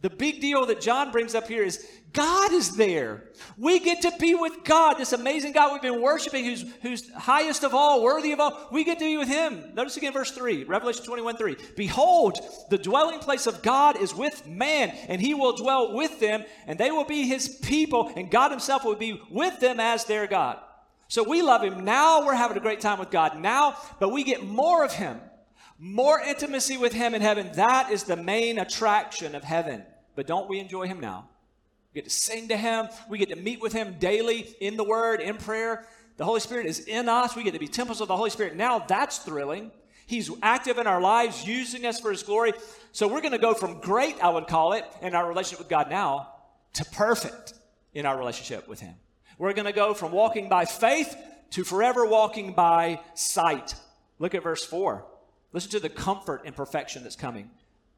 The 0.00 0.10
big 0.10 0.40
deal 0.40 0.64
that 0.66 0.80
John 0.80 1.10
brings 1.10 1.34
up 1.34 1.48
here 1.48 1.64
is 1.64 1.84
God 2.12 2.52
is 2.52 2.76
there. 2.76 3.30
We 3.56 3.80
get 3.80 4.02
to 4.02 4.12
be 4.18 4.34
with 4.34 4.62
God, 4.62 4.94
this 4.94 5.12
amazing 5.12 5.52
God 5.52 5.72
we've 5.72 5.82
been 5.82 6.00
worshiping, 6.00 6.44
who's, 6.44 6.64
who's 6.82 7.10
highest 7.12 7.64
of 7.64 7.74
all, 7.74 8.02
worthy 8.02 8.30
of 8.30 8.38
all. 8.38 8.68
We 8.70 8.84
get 8.84 9.00
to 9.00 9.04
be 9.04 9.16
with 9.16 9.28
Him. 9.28 9.74
Notice 9.74 9.96
again 9.96 10.12
verse 10.12 10.30
3, 10.30 10.64
Revelation 10.64 11.04
21 11.04 11.36
3. 11.36 11.56
Behold, 11.76 12.38
the 12.70 12.78
dwelling 12.78 13.18
place 13.18 13.46
of 13.48 13.62
God 13.62 13.96
is 13.96 14.14
with 14.14 14.46
man, 14.46 14.90
and 15.08 15.20
He 15.20 15.34
will 15.34 15.56
dwell 15.56 15.94
with 15.94 16.20
them, 16.20 16.44
and 16.66 16.78
they 16.78 16.92
will 16.92 17.04
be 17.04 17.26
His 17.26 17.48
people, 17.48 18.12
and 18.16 18.30
God 18.30 18.52
Himself 18.52 18.84
will 18.84 18.94
be 18.94 19.20
with 19.30 19.58
them 19.58 19.80
as 19.80 20.04
their 20.04 20.28
God. 20.28 20.60
So 21.08 21.22
we 21.22 21.40
love 21.40 21.62
him 21.62 21.84
now. 21.84 22.24
We're 22.24 22.34
having 22.34 22.58
a 22.58 22.60
great 22.60 22.80
time 22.80 22.98
with 22.98 23.10
God 23.10 23.38
now, 23.40 23.76
but 23.98 24.10
we 24.10 24.24
get 24.24 24.44
more 24.44 24.84
of 24.84 24.92
him, 24.92 25.18
more 25.78 26.20
intimacy 26.20 26.76
with 26.76 26.92
him 26.92 27.14
in 27.14 27.22
heaven. 27.22 27.50
That 27.54 27.90
is 27.90 28.04
the 28.04 28.16
main 28.16 28.58
attraction 28.58 29.34
of 29.34 29.44
heaven. 29.44 29.84
But 30.16 30.26
don't 30.26 30.48
we 30.48 30.58
enjoy 30.58 30.88
him 30.88 31.00
now? 31.00 31.28
We 31.92 32.00
get 32.00 32.04
to 32.04 32.14
sing 32.14 32.48
to 32.48 32.56
him. 32.56 32.88
We 33.08 33.18
get 33.18 33.30
to 33.30 33.36
meet 33.36 33.60
with 33.60 33.72
him 33.72 33.96
daily 33.98 34.54
in 34.60 34.76
the 34.76 34.84
word, 34.84 35.20
in 35.20 35.36
prayer. 35.36 35.86
The 36.16 36.24
Holy 36.24 36.40
Spirit 36.40 36.66
is 36.66 36.80
in 36.80 37.08
us. 37.08 37.36
We 37.36 37.44
get 37.44 37.54
to 37.54 37.60
be 37.60 37.68
temples 37.68 38.00
of 38.00 38.08
the 38.08 38.16
Holy 38.16 38.30
Spirit. 38.30 38.56
Now 38.56 38.80
that's 38.80 39.18
thrilling. 39.18 39.70
He's 40.06 40.30
active 40.42 40.78
in 40.78 40.86
our 40.86 41.00
lives, 41.00 41.46
using 41.46 41.84
us 41.84 42.00
for 42.00 42.10
His 42.10 42.22
glory. 42.22 42.54
So 42.92 43.06
we're 43.06 43.20
going 43.20 43.32
to 43.32 43.38
go 43.38 43.52
from 43.52 43.80
great, 43.80 44.16
I 44.22 44.30
would 44.30 44.46
call 44.46 44.72
it, 44.72 44.84
in 45.02 45.14
our 45.14 45.28
relationship 45.28 45.58
with 45.58 45.68
God 45.68 45.90
now 45.90 46.32
to 46.74 46.84
perfect 46.86 47.52
in 47.92 48.06
our 48.06 48.18
relationship 48.18 48.66
with 48.68 48.80
Him. 48.80 48.94
We're 49.36 49.52
going 49.52 49.66
to 49.66 49.72
go 49.72 49.94
from 49.94 50.12
walking 50.12 50.48
by 50.48 50.64
faith 50.64 51.14
to 51.50 51.62
forever 51.62 52.06
walking 52.06 52.54
by 52.54 53.00
sight. 53.14 53.74
Look 54.18 54.34
at 54.34 54.42
verse 54.42 54.64
4. 54.64 55.04
Listen 55.52 55.70
to 55.70 55.80
the 55.80 55.88
comfort 55.88 56.42
and 56.44 56.54
perfection 56.54 57.02
that's 57.02 57.16
coming. 57.16 57.50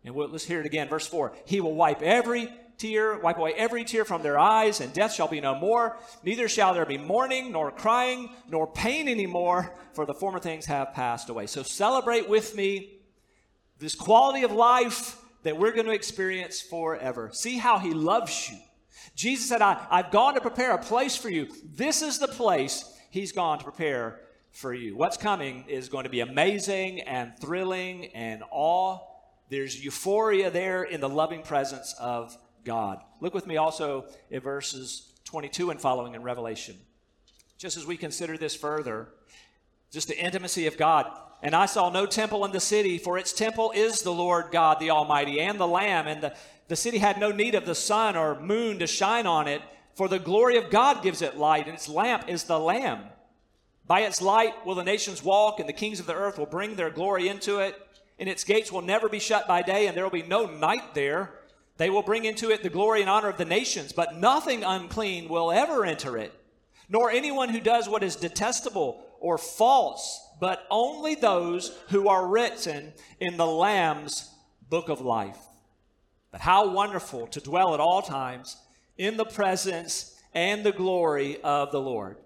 And 0.04 0.14
we'll, 0.14 0.28
let's 0.28 0.44
hear 0.44 0.60
it 0.60 0.66
again. 0.66 0.88
Verse 0.88 1.06
4 1.06 1.32
He 1.44 1.60
will 1.60 1.74
wipe 1.74 2.02
every 2.02 2.48
tear, 2.78 3.18
wipe 3.18 3.36
away 3.36 3.52
every 3.54 3.84
tear 3.84 4.04
from 4.04 4.22
their 4.22 4.38
eyes, 4.38 4.80
and 4.80 4.92
death 4.92 5.12
shall 5.12 5.28
be 5.28 5.40
no 5.40 5.54
more. 5.54 5.98
Neither 6.24 6.48
shall 6.48 6.72
there 6.72 6.86
be 6.86 6.98
mourning, 6.98 7.52
nor 7.52 7.70
crying, 7.70 8.30
nor 8.48 8.66
pain 8.66 9.08
anymore, 9.08 9.74
for 9.92 10.06
the 10.06 10.14
former 10.14 10.40
things 10.40 10.66
have 10.66 10.94
passed 10.94 11.28
away. 11.28 11.46
So 11.46 11.62
celebrate 11.62 12.28
with 12.28 12.56
me 12.56 13.00
this 13.78 13.94
quality 13.94 14.42
of 14.42 14.52
life 14.52 15.16
that 15.42 15.58
we're 15.58 15.72
going 15.72 15.86
to 15.86 15.92
experience 15.92 16.60
forever. 16.60 17.30
See 17.32 17.58
how 17.58 17.78
He 17.78 17.92
loves 17.92 18.50
you. 18.50 18.58
Jesus 19.14 19.48
said, 19.48 19.62
I, 19.62 19.86
I've 19.90 20.10
gone 20.10 20.34
to 20.34 20.40
prepare 20.40 20.72
a 20.72 20.78
place 20.78 21.16
for 21.16 21.28
you. 21.28 21.48
This 21.64 22.00
is 22.02 22.18
the 22.18 22.28
place 22.28 22.84
He's 23.10 23.32
gone 23.32 23.58
to 23.58 23.64
prepare 23.64 24.20
for 24.52 24.74
you. 24.74 24.96
What's 24.96 25.16
coming 25.16 25.64
is 25.68 25.88
going 25.88 26.04
to 26.04 26.10
be 26.10 26.20
amazing 26.20 27.00
and 27.00 27.32
thrilling 27.38 28.06
and 28.14 28.42
awe. 28.50 28.98
There's 29.48 29.82
euphoria 29.82 30.50
there 30.50 30.82
in 30.82 31.00
the 31.00 31.08
loving 31.08 31.42
presence 31.42 31.94
of 31.98 32.36
God. 32.64 33.02
Look 33.20 33.34
with 33.34 33.46
me 33.46 33.56
also 33.56 34.06
at 34.30 34.42
verses 34.42 35.12
22 35.24 35.70
and 35.70 35.80
following 35.80 36.14
in 36.14 36.22
Revelation. 36.22 36.76
Just 37.58 37.76
as 37.76 37.86
we 37.86 37.96
consider 37.96 38.36
this 38.36 38.56
further, 38.56 39.08
just 39.90 40.08
the 40.08 40.18
intimacy 40.18 40.66
of 40.66 40.76
God. 40.76 41.10
And 41.42 41.54
I 41.54 41.66
saw 41.66 41.90
no 41.90 42.06
temple 42.06 42.44
in 42.44 42.52
the 42.52 42.60
city, 42.60 42.98
for 42.98 43.16
its 43.16 43.32
temple 43.32 43.72
is 43.74 44.02
the 44.02 44.12
Lord 44.12 44.46
God, 44.52 44.78
the 44.78 44.90
Almighty, 44.90 45.40
and 45.40 45.58
the 45.58 45.66
Lamb. 45.66 46.06
And 46.06 46.22
the, 46.22 46.36
the 46.68 46.76
city 46.76 46.98
had 46.98 47.18
no 47.18 47.32
need 47.32 47.54
of 47.54 47.64
the 47.64 47.74
sun 47.74 48.16
or 48.16 48.40
moon 48.40 48.78
to 48.78 48.86
shine 48.86 49.26
on 49.26 49.48
it, 49.48 49.62
for 49.94 50.06
the 50.08 50.18
glory 50.18 50.56
of 50.56 50.70
God 50.70 51.02
gives 51.02 51.22
it 51.22 51.36
light, 51.36 51.66
and 51.66 51.74
its 51.74 51.88
lamp 51.88 52.28
is 52.28 52.44
the 52.44 52.58
Lamb. 52.58 53.04
By 53.90 54.02
its 54.02 54.22
light 54.22 54.64
will 54.64 54.76
the 54.76 54.84
nations 54.84 55.24
walk, 55.24 55.58
and 55.58 55.68
the 55.68 55.72
kings 55.72 55.98
of 55.98 56.06
the 56.06 56.14
earth 56.14 56.38
will 56.38 56.46
bring 56.46 56.76
their 56.76 56.90
glory 56.90 57.26
into 57.26 57.58
it. 57.58 57.74
And 58.20 58.28
its 58.28 58.44
gates 58.44 58.70
will 58.70 58.82
never 58.82 59.08
be 59.08 59.18
shut 59.18 59.48
by 59.48 59.62
day, 59.62 59.88
and 59.88 59.96
there 59.96 60.04
will 60.04 60.12
be 60.12 60.22
no 60.22 60.46
night 60.46 60.94
there. 60.94 61.32
They 61.76 61.90
will 61.90 62.04
bring 62.04 62.24
into 62.24 62.52
it 62.52 62.62
the 62.62 62.70
glory 62.70 63.00
and 63.00 63.10
honor 63.10 63.30
of 63.30 63.36
the 63.36 63.44
nations, 63.44 63.92
but 63.92 64.14
nothing 64.14 64.62
unclean 64.62 65.28
will 65.28 65.50
ever 65.50 65.84
enter 65.84 66.16
it, 66.16 66.32
nor 66.88 67.10
anyone 67.10 67.48
who 67.48 67.58
does 67.58 67.88
what 67.88 68.04
is 68.04 68.14
detestable 68.14 69.04
or 69.18 69.36
false, 69.36 70.24
but 70.38 70.68
only 70.70 71.16
those 71.16 71.76
who 71.88 72.06
are 72.06 72.28
written 72.28 72.92
in 73.18 73.36
the 73.36 73.46
Lamb's 73.46 74.32
book 74.68 74.88
of 74.88 75.00
life. 75.00 75.38
But 76.30 76.42
how 76.42 76.70
wonderful 76.70 77.26
to 77.26 77.40
dwell 77.40 77.74
at 77.74 77.80
all 77.80 78.02
times 78.02 78.56
in 78.96 79.16
the 79.16 79.24
presence 79.24 80.16
and 80.32 80.62
the 80.62 80.70
glory 80.70 81.40
of 81.42 81.72
the 81.72 81.80
Lord. 81.80 82.18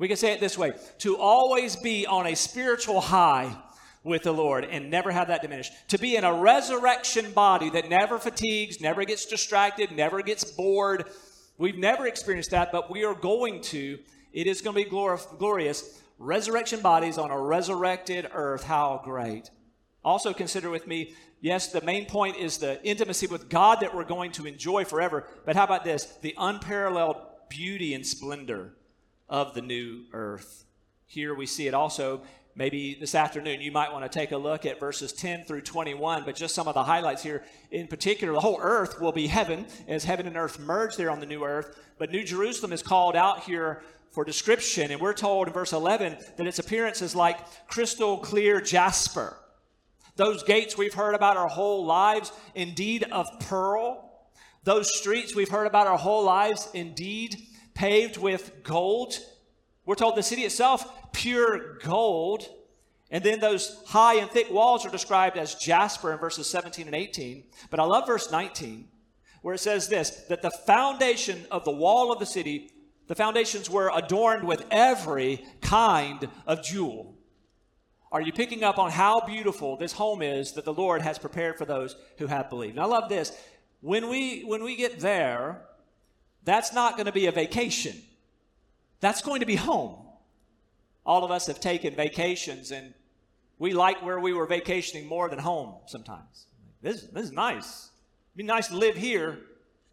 We 0.00 0.08
can 0.08 0.16
say 0.16 0.32
it 0.32 0.40
this 0.40 0.56
way 0.56 0.72
to 1.00 1.18
always 1.18 1.76
be 1.76 2.06
on 2.06 2.26
a 2.26 2.34
spiritual 2.34 3.02
high 3.02 3.54
with 4.02 4.22
the 4.22 4.32
Lord 4.32 4.64
and 4.64 4.90
never 4.90 5.10
have 5.10 5.28
that 5.28 5.42
diminished. 5.42 5.74
To 5.88 5.98
be 5.98 6.16
in 6.16 6.24
a 6.24 6.32
resurrection 6.32 7.32
body 7.32 7.68
that 7.68 7.90
never 7.90 8.18
fatigues, 8.18 8.80
never 8.80 9.04
gets 9.04 9.26
distracted, 9.26 9.92
never 9.92 10.22
gets 10.22 10.42
bored. 10.42 11.04
We've 11.58 11.76
never 11.76 12.06
experienced 12.06 12.52
that, 12.52 12.72
but 12.72 12.90
we 12.90 13.04
are 13.04 13.14
going 13.14 13.60
to. 13.64 13.98
It 14.32 14.46
is 14.46 14.62
going 14.62 14.74
to 14.74 14.84
be 14.84 14.88
glorious. 15.38 16.02
Resurrection 16.18 16.80
bodies 16.80 17.18
on 17.18 17.30
a 17.30 17.38
resurrected 17.38 18.26
earth. 18.32 18.64
How 18.64 19.02
great. 19.04 19.50
Also, 20.02 20.32
consider 20.32 20.70
with 20.70 20.86
me 20.86 21.14
yes, 21.42 21.68
the 21.68 21.82
main 21.82 22.06
point 22.06 22.38
is 22.38 22.56
the 22.56 22.82
intimacy 22.86 23.26
with 23.26 23.50
God 23.50 23.80
that 23.80 23.94
we're 23.94 24.04
going 24.04 24.32
to 24.32 24.46
enjoy 24.46 24.86
forever. 24.86 25.28
But 25.44 25.56
how 25.56 25.64
about 25.64 25.84
this? 25.84 26.06
The 26.22 26.34
unparalleled 26.38 27.16
beauty 27.50 27.92
and 27.92 28.06
splendor 28.06 28.76
of 29.30 29.54
the 29.54 29.62
new 29.62 30.02
earth. 30.12 30.66
Here 31.06 31.34
we 31.34 31.46
see 31.46 31.66
it 31.66 31.74
also. 31.74 32.22
Maybe 32.56 32.94
this 32.94 33.14
afternoon 33.14 33.60
you 33.60 33.70
might 33.70 33.92
want 33.92 34.04
to 34.04 34.18
take 34.18 34.32
a 34.32 34.36
look 34.36 34.66
at 34.66 34.80
verses 34.80 35.12
10 35.12 35.44
through 35.44 35.62
21, 35.62 36.24
but 36.24 36.34
just 36.34 36.54
some 36.54 36.68
of 36.68 36.74
the 36.74 36.82
highlights 36.82 37.22
here. 37.22 37.44
In 37.70 37.86
particular, 37.86 38.32
the 38.32 38.40
whole 38.40 38.58
earth 38.60 39.00
will 39.00 39.12
be 39.12 39.28
heaven 39.28 39.66
as 39.86 40.04
heaven 40.04 40.26
and 40.26 40.36
earth 40.36 40.58
merge 40.58 40.96
there 40.96 41.10
on 41.10 41.20
the 41.20 41.26
new 41.26 41.44
earth. 41.44 41.78
But 41.96 42.10
New 42.10 42.24
Jerusalem 42.24 42.72
is 42.72 42.82
called 42.82 43.14
out 43.14 43.44
here 43.44 43.82
for 44.10 44.24
description, 44.24 44.90
and 44.90 45.00
we're 45.00 45.14
told 45.14 45.46
in 45.46 45.54
verse 45.54 45.72
11 45.72 46.18
that 46.36 46.46
its 46.46 46.58
appearance 46.58 47.00
is 47.00 47.14
like 47.14 47.38
crystal 47.68 48.18
clear 48.18 48.60
jasper. 48.60 49.36
Those 50.16 50.42
gates 50.42 50.76
we've 50.76 50.92
heard 50.92 51.14
about 51.14 51.36
our 51.36 51.48
whole 51.48 51.84
lives, 51.84 52.32
indeed 52.56 53.04
of 53.12 53.28
pearl. 53.40 54.28
Those 54.64 54.94
streets 54.98 55.34
we've 55.34 55.48
heard 55.48 55.66
about 55.66 55.86
our 55.86 55.96
whole 55.96 56.24
lives, 56.24 56.68
indeed 56.74 57.36
paved 57.80 58.18
with 58.18 58.62
gold. 58.62 59.18
We're 59.86 59.94
told 59.94 60.14
the 60.14 60.22
city 60.22 60.42
itself, 60.42 60.86
pure 61.12 61.78
gold. 61.78 62.46
And 63.10 63.24
then 63.24 63.40
those 63.40 63.82
high 63.86 64.16
and 64.16 64.30
thick 64.30 64.50
walls 64.50 64.84
are 64.84 64.90
described 64.90 65.38
as 65.38 65.54
jasper 65.54 66.12
in 66.12 66.18
verses 66.18 66.46
17 66.50 66.86
and 66.86 66.94
18. 66.94 67.42
But 67.70 67.80
I 67.80 67.84
love 67.84 68.06
verse 68.06 68.30
19, 68.30 68.86
where 69.40 69.54
it 69.54 69.60
says 69.60 69.88
this 69.88 70.10
that 70.28 70.42
the 70.42 70.50
foundation 70.50 71.46
of 71.50 71.64
the 71.64 71.70
wall 71.70 72.12
of 72.12 72.18
the 72.18 72.26
city, 72.26 72.70
the 73.06 73.14
foundations 73.14 73.70
were 73.70 73.90
adorned 73.94 74.46
with 74.46 74.62
every 74.70 75.42
kind 75.62 76.28
of 76.46 76.62
jewel. 76.62 77.14
Are 78.12 78.20
you 78.20 78.32
picking 78.34 78.62
up 78.62 78.78
on 78.78 78.90
how 78.90 79.22
beautiful 79.22 79.78
this 79.78 79.92
home 79.92 80.20
is 80.20 80.52
that 80.52 80.66
the 80.66 80.74
Lord 80.74 81.00
has 81.00 81.18
prepared 81.18 81.56
for 81.56 81.64
those 81.64 81.96
who 82.18 82.26
have 82.26 82.50
believed? 82.50 82.74
And 82.74 82.84
I 82.84 82.86
love 82.86 83.08
this. 83.08 83.32
When 83.80 84.10
we 84.10 84.42
when 84.42 84.62
we 84.62 84.76
get 84.76 85.00
there, 85.00 85.62
that's 86.44 86.72
not 86.72 86.96
going 86.96 87.06
to 87.06 87.12
be 87.12 87.26
a 87.26 87.32
vacation. 87.32 87.96
That's 89.00 89.22
going 89.22 89.40
to 89.40 89.46
be 89.46 89.56
home. 89.56 89.96
All 91.04 91.24
of 91.24 91.30
us 91.30 91.46
have 91.46 91.60
taken 91.60 91.94
vacations 91.94 92.70
and 92.70 92.94
we 93.58 93.72
like 93.72 94.02
where 94.02 94.18
we 94.18 94.32
were 94.32 94.46
vacationing 94.46 95.06
more 95.06 95.28
than 95.28 95.38
home 95.38 95.74
sometimes. 95.86 96.46
This, 96.82 97.02
this 97.02 97.26
is 97.26 97.32
nice. 97.32 97.90
It'd 98.30 98.38
be 98.38 98.42
nice 98.42 98.68
to 98.68 98.76
live 98.76 98.96
here. 98.96 99.38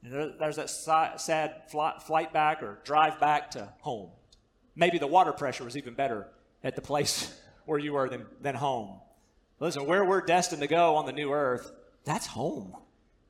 And 0.03 0.33
there's 0.39 0.55
that 0.55 0.69
sad 0.69 1.63
flight 1.69 2.31
back 2.31 2.63
or 2.63 2.79
drive 2.85 3.19
back 3.19 3.51
to 3.51 3.73
home. 3.79 4.09
Maybe 4.75 4.99
the 4.99 5.07
water 5.07 5.33
pressure 5.33 5.63
was 5.63 5.75
even 5.75 5.95
better 5.95 6.27
at 6.63 6.75
the 6.75 6.81
place 6.81 7.39
where 7.65 7.79
you 7.79 7.93
were 7.93 8.07
than, 8.07 8.25
than 8.41 8.55
home. 8.55 8.99
Listen, 9.59 9.85
where 9.85 10.05
we're 10.05 10.21
destined 10.21 10.61
to 10.61 10.67
go 10.67 10.95
on 10.95 11.05
the 11.05 11.11
new 11.11 11.31
earth, 11.31 11.71
that's 12.05 12.27
home 12.27 12.75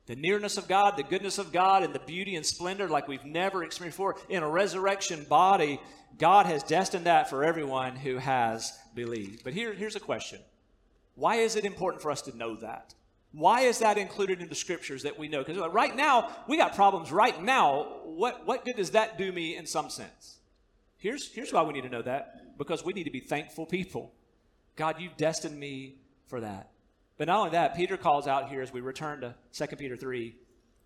the 0.08 0.16
nearness 0.16 0.56
of 0.56 0.66
God, 0.66 0.96
the 0.96 1.02
goodness 1.02 1.36
of 1.36 1.52
God, 1.52 1.82
and 1.82 1.94
the 1.94 2.00
beauty 2.00 2.34
and 2.34 2.44
splendor 2.44 2.88
like 2.88 3.06
we've 3.06 3.26
never 3.26 3.62
experienced 3.62 3.98
before 3.98 4.16
in 4.30 4.42
a 4.42 4.48
resurrection 4.48 5.24
body. 5.28 5.78
God 6.18 6.46
has 6.46 6.62
destined 6.62 7.04
that 7.04 7.28
for 7.28 7.44
everyone 7.44 7.94
who 7.94 8.16
has 8.16 8.72
believed. 8.94 9.44
But 9.44 9.52
here, 9.52 9.74
here's 9.74 9.96
a 9.96 10.00
question 10.00 10.40
Why 11.14 11.36
is 11.36 11.56
it 11.56 11.66
important 11.66 12.02
for 12.02 12.10
us 12.10 12.22
to 12.22 12.36
know 12.36 12.56
that? 12.56 12.94
Why 13.32 13.60
is 13.60 13.80
that 13.80 13.98
included 13.98 14.40
in 14.40 14.48
the 14.48 14.54
scriptures 14.54 15.02
that 15.02 15.18
we 15.18 15.28
know? 15.28 15.44
Because 15.44 15.60
uh, 15.60 15.68
right 15.68 15.94
now, 15.94 16.34
we 16.48 16.56
got 16.56 16.74
problems 16.74 17.12
right 17.12 17.40
now. 17.42 17.98
What, 18.04 18.46
what 18.46 18.64
good 18.64 18.76
does 18.76 18.92
that 18.92 19.18
do 19.18 19.30
me 19.30 19.56
in 19.56 19.66
some 19.66 19.90
sense? 19.90 20.38
Here's, 20.96 21.30
here's 21.30 21.52
why 21.52 21.62
we 21.62 21.74
need 21.74 21.82
to 21.82 21.90
know 21.90 22.02
that 22.02 22.56
because 22.56 22.82
we 22.82 22.94
need 22.94 23.04
to 23.04 23.10
be 23.10 23.20
thankful 23.20 23.66
people. 23.66 24.14
God, 24.74 24.96
you've 24.98 25.18
destined 25.18 25.60
me 25.60 25.96
for 26.26 26.40
that. 26.40 26.70
But 27.18 27.26
not 27.26 27.38
only 27.38 27.50
that, 27.50 27.76
Peter 27.76 27.96
calls 27.96 28.28
out 28.28 28.48
here 28.48 28.62
as 28.62 28.72
we 28.72 28.80
return 28.80 29.20
to 29.20 29.34
2 29.52 29.76
Peter 29.76 29.96
3, 29.96 30.36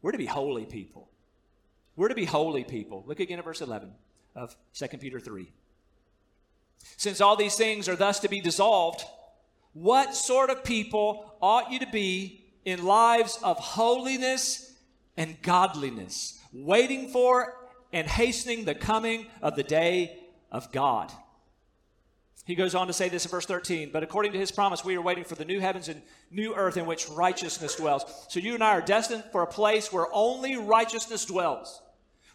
we're 0.00 0.12
to 0.12 0.18
be 0.18 0.26
holy 0.26 0.64
people. 0.64 1.08
We're 1.94 2.08
to 2.08 2.14
be 2.14 2.24
holy 2.24 2.64
people. 2.64 3.04
Look 3.06 3.20
again 3.20 3.38
at 3.38 3.44
verse 3.44 3.60
11 3.60 3.92
of 4.34 4.56
2 4.74 4.88
Peter 4.98 5.20
3. 5.20 5.52
Since 6.96 7.20
all 7.20 7.36
these 7.36 7.54
things 7.54 7.88
are 7.88 7.96
thus 7.96 8.20
to 8.20 8.28
be 8.28 8.40
dissolved, 8.40 9.04
what 9.74 10.14
sort 10.14 10.50
of 10.50 10.64
people 10.64 11.36
ought 11.40 11.70
you 11.70 11.78
to 11.80 11.86
be 11.86 12.44
in 12.64 12.84
lives 12.84 13.38
of 13.42 13.58
holiness 13.58 14.74
and 15.16 15.40
godliness, 15.42 16.40
waiting 16.52 17.08
for 17.08 17.54
and 17.92 18.06
hastening 18.06 18.64
the 18.64 18.74
coming 18.74 19.26
of 19.42 19.54
the 19.54 19.62
day 19.62 20.18
of 20.50 20.72
God? 20.72 21.12
He 22.44 22.56
goes 22.56 22.74
on 22.74 22.88
to 22.88 22.92
say 22.92 23.08
this 23.08 23.24
in 23.24 23.30
verse 23.30 23.46
13, 23.46 23.90
but 23.92 24.02
according 24.02 24.32
to 24.32 24.38
his 24.38 24.50
promise, 24.50 24.84
we 24.84 24.96
are 24.96 25.02
waiting 25.02 25.22
for 25.22 25.36
the 25.36 25.44
new 25.44 25.60
heavens 25.60 25.88
and 25.88 26.02
new 26.30 26.54
earth 26.54 26.76
in 26.76 26.86
which 26.86 27.08
righteousness 27.08 27.76
dwells. 27.76 28.04
So 28.28 28.40
you 28.40 28.54
and 28.54 28.64
I 28.64 28.70
are 28.70 28.80
destined 28.80 29.24
for 29.30 29.42
a 29.42 29.46
place 29.46 29.92
where 29.92 30.08
only 30.12 30.56
righteousness 30.56 31.24
dwells. 31.24 31.80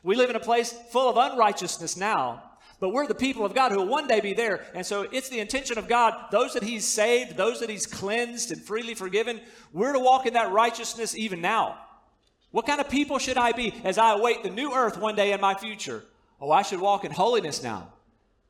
We 0.04 0.16
live 0.16 0.30
in 0.30 0.38
a 0.38 0.42
place 0.42 0.72
full 0.92 1.10
of 1.10 1.18
unrighteousness 1.18 1.98
now, 1.98 2.44
but 2.80 2.90
we're 2.90 3.08
the 3.08 3.16
people 3.16 3.44
of 3.44 3.54
God 3.54 3.74
who 3.74 3.80
will 3.80 3.88
one 3.88 4.08
day 4.08 4.22
be 4.22 4.34
there. 4.34 4.66
And 4.74 4.86
so 4.86 5.02
it's 5.02 5.28
the 5.28 5.42
intention 5.42 5.78
of 5.78 5.90
God, 5.90 6.14
those 6.32 6.54
that 6.54 6.64
he's 6.64 6.86
saved, 6.86 7.36
those 7.36 7.60
that 7.60 7.70
he's 7.70 7.86
cleansed 7.86 8.52
and 8.52 8.62
freely 8.62 8.94
forgiven, 8.94 9.42
we're 9.74 9.94
to 9.94 10.00
walk 10.00 10.26
in 10.26 10.36
that 10.36 10.54
righteousness 10.54 11.18
even 11.18 11.42
now. 11.42 11.80
What 12.52 12.66
kind 12.66 12.80
of 12.80 12.90
people 12.90 13.20
should 13.20 13.38
I 13.38 13.52
be 13.52 13.74
as 13.84 13.98
I 13.98 14.14
await 14.14 14.44
the 14.44 14.50
new 14.50 14.74
earth 14.74 14.98
one 14.98 15.16
day 15.16 15.34
in 15.34 15.42
my 15.42 15.54
future? 15.54 16.06
Oh, 16.40 16.52
I 16.52 16.62
should 16.62 16.80
walk 16.80 17.04
in 17.04 17.12
holiness 17.12 17.62
now. 17.62 17.92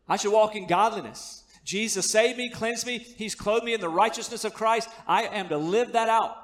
I 0.08 0.18
should 0.18 0.32
walk 0.32 0.56
in 0.56 0.68
godliness. 0.68 1.44
Jesus 1.64 2.10
saved 2.10 2.38
me, 2.38 2.50
cleansed 2.50 2.88
me, 2.88 3.00
He's 3.00 3.36
clothed 3.36 3.66
me 3.66 3.74
in 3.74 3.82
the 3.82 3.90
righteousness 3.90 4.46
of 4.46 4.54
Christ. 4.54 4.90
I 5.06 5.24
am 5.24 5.50
to 5.50 5.58
live 5.58 5.94
that 5.94 6.10
out. 6.10 6.36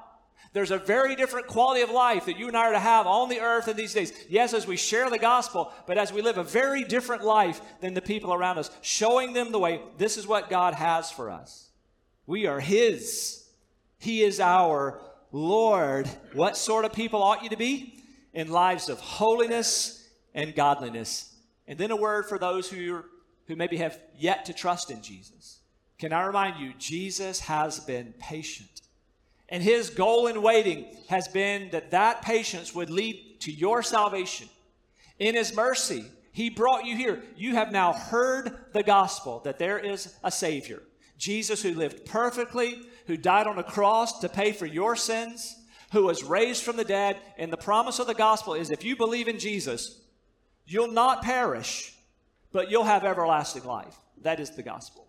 There's 0.52 0.70
a 0.70 0.78
very 0.78 1.16
different 1.16 1.48
quality 1.48 1.82
of 1.82 1.90
life 1.90 2.26
that 2.26 2.38
you 2.38 2.46
and 2.46 2.56
I 2.56 2.68
are 2.68 2.72
to 2.72 2.78
have 2.78 3.08
on 3.08 3.28
the 3.28 3.40
earth 3.40 3.66
in 3.66 3.76
these 3.76 3.92
days. 3.92 4.12
Yes, 4.28 4.54
as 4.54 4.68
we 4.68 4.76
share 4.76 5.10
the 5.10 5.18
gospel, 5.18 5.72
but 5.86 5.98
as 5.98 6.12
we 6.12 6.22
live 6.22 6.38
a 6.38 6.44
very 6.44 6.84
different 6.84 7.24
life 7.24 7.60
than 7.80 7.92
the 7.92 8.00
people 8.00 8.32
around 8.32 8.58
us, 8.58 8.70
showing 8.80 9.32
them 9.32 9.50
the 9.50 9.58
way. 9.58 9.80
This 9.98 10.16
is 10.16 10.28
what 10.28 10.48
God 10.48 10.74
has 10.74 11.10
for 11.10 11.28
us. 11.28 11.70
We 12.26 12.46
are 12.46 12.60
His. 12.60 13.48
He 13.98 14.22
is 14.22 14.38
our 14.38 15.00
Lord. 15.32 16.08
What 16.34 16.56
sort 16.56 16.84
of 16.84 16.92
people 16.92 17.20
ought 17.20 17.42
you 17.42 17.48
to 17.48 17.56
be? 17.56 17.98
In 18.32 18.48
lives 18.48 18.88
of 18.88 19.00
holiness 19.00 20.08
and 20.34 20.54
godliness. 20.54 21.34
And 21.66 21.78
then 21.78 21.90
a 21.90 21.96
word 21.96 22.26
for 22.26 22.38
those 22.38 22.70
who, 22.70 23.02
who 23.46 23.56
maybe 23.56 23.76
have 23.76 23.98
yet 24.18 24.44
to 24.46 24.52
trust 24.52 24.90
in 24.90 25.02
Jesus. 25.02 25.60
Can 25.98 26.12
I 26.12 26.26
remind 26.26 26.60
you, 26.60 26.72
Jesus 26.78 27.40
has 27.40 27.80
been 27.80 28.14
patient. 28.18 28.82
And 29.48 29.62
his 29.62 29.90
goal 29.90 30.26
in 30.26 30.42
waiting 30.42 30.86
has 31.08 31.28
been 31.28 31.70
that 31.70 31.90
that 31.90 32.22
patience 32.22 32.74
would 32.74 32.90
lead 32.90 33.40
to 33.40 33.52
your 33.52 33.82
salvation. 33.82 34.48
In 35.18 35.34
his 35.34 35.54
mercy, 35.54 36.04
he 36.32 36.50
brought 36.50 36.84
you 36.84 36.96
here. 36.96 37.22
You 37.36 37.54
have 37.54 37.70
now 37.70 37.92
heard 37.92 38.56
the 38.72 38.82
gospel 38.82 39.40
that 39.44 39.58
there 39.58 39.78
is 39.78 40.14
a 40.24 40.32
Savior. 40.32 40.82
Jesus, 41.16 41.62
who 41.62 41.74
lived 41.74 42.04
perfectly, 42.06 42.80
who 43.06 43.16
died 43.16 43.46
on 43.46 43.58
a 43.58 43.62
cross 43.62 44.18
to 44.20 44.28
pay 44.28 44.50
for 44.50 44.66
your 44.66 44.96
sins, 44.96 45.56
who 45.92 46.04
was 46.04 46.24
raised 46.24 46.64
from 46.64 46.76
the 46.76 46.84
dead. 46.84 47.18
And 47.38 47.52
the 47.52 47.56
promise 47.56 48.00
of 48.00 48.08
the 48.08 48.14
gospel 48.14 48.54
is 48.54 48.70
if 48.70 48.82
you 48.82 48.96
believe 48.96 49.28
in 49.28 49.38
Jesus, 49.38 50.00
you'll 50.66 50.90
not 50.90 51.22
perish, 51.22 51.93
but 52.54 52.70
you'll 52.70 52.84
have 52.84 53.04
everlasting 53.04 53.64
life. 53.64 53.94
That 54.22 54.40
is 54.40 54.50
the 54.52 54.62
gospel 54.62 55.04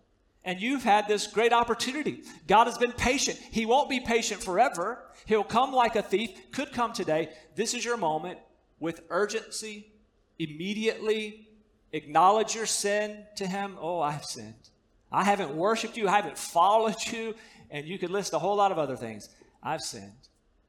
and 0.46 0.60
you've 0.60 0.84
had 0.84 1.08
this 1.08 1.26
great 1.26 1.52
opportunity. 1.52 2.22
God 2.46 2.66
has 2.68 2.78
been 2.78 2.92
patient. 2.92 3.36
He 3.50 3.66
won't 3.66 3.90
be 3.90 3.98
patient 3.98 4.42
forever. 4.42 5.02
He'll 5.26 5.42
come 5.42 5.72
like 5.72 5.96
a 5.96 6.02
thief, 6.02 6.30
could 6.52 6.72
come 6.72 6.92
today. 6.92 7.30
This 7.56 7.74
is 7.74 7.84
your 7.84 7.96
moment 7.96 8.38
with 8.78 9.00
urgency, 9.10 9.90
immediately 10.38 11.48
acknowledge 11.92 12.54
your 12.54 12.66
sin 12.66 13.24
to 13.36 13.46
Him. 13.46 13.76
Oh, 13.80 14.00
I've 14.00 14.24
sinned. 14.24 14.70
I 15.10 15.24
haven't 15.24 15.54
worshiped 15.54 15.96
you, 15.96 16.08
I 16.08 16.14
haven't 16.16 16.38
followed 16.38 16.96
you, 17.10 17.34
and 17.70 17.84
you 17.84 17.98
could 17.98 18.10
list 18.10 18.32
a 18.32 18.38
whole 18.38 18.56
lot 18.56 18.70
of 18.70 18.78
other 18.78 18.96
things. 18.96 19.28
I've 19.62 19.80
sinned. 19.80 20.28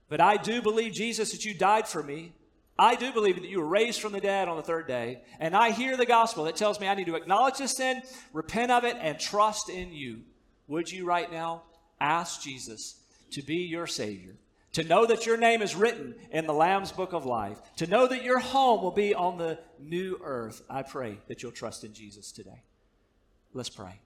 But 0.10 0.22
I 0.22 0.38
do 0.38 0.62
believe, 0.62 0.94
Jesus, 0.94 1.32
that 1.34 1.46
you 1.46 1.54
died 1.54 1.88
for 1.88 2.02
me. 2.02 2.34
I 2.80 2.96
do 2.96 3.12
believe 3.12 3.36
that 3.42 3.50
you 3.50 3.60
were 3.60 3.68
raised 3.68 4.02
from 4.02 4.12
the 4.12 4.20
dead 4.20 4.48
on 4.48 4.58
the 4.58 4.64
third 4.64 4.88
day, 4.88 5.22
and 5.40 5.56
I 5.56 5.72
hear 5.72 5.98
the 5.98 6.06
gospel 6.06 6.44
that 6.44 6.56
tells 6.56 6.80
me 6.80 6.88
I 6.88 6.96
need 6.96 7.08
to 7.08 7.16
acknowledge 7.16 7.58
this 7.58 7.76
sin, 7.76 8.02
repent 8.34 8.72
of 8.72 8.84
it, 8.84 8.96
and 9.00 9.20
trust 9.20 9.70
in 9.70 9.94
you. 9.94 10.22
Would 10.68 10.92
you 10.92 11.06
right 11.06 11.32
now 11.32 11.64
ask 12.00 12.42
Jesus 12.42 13.02
to 13.32 13.42
be 13.42 13.58
your 13.58 13.88
Savior? 13.88 14.36
To 14.74 14.84
know 14.84 15.08
that 15.08 15.26
your 15.26 15.38
name 15.38 15.64
is 15.64 15.76
written 15.76 16.14
in 16.30 16.46
the 16.46 16.54
Lamb's 16.54 16.92
book 16.92 17.14
of 17.14 17.26
life, 17.26 17.58
to 17.78 17.88
know 17.88 18.06
that 18.06 18.24
your 18.24 18.38
home 18.38 18.84
will 18.84 18.92
be 18.92 19.16
on 19.16 19.38
the 19.38 19.58
new 19.80 20.20
earth. 20.24 20.62
I 20.70 20.84
pray 20.84 21.18
that 21.28 21.42
you'll 21.42 21.52
trust 21.52 21.84
in 21.84 21.94
Jesus 21.94 22.32
today. 22.32 22.62
Let's 23.54 23.70
pray. 23.70 24.00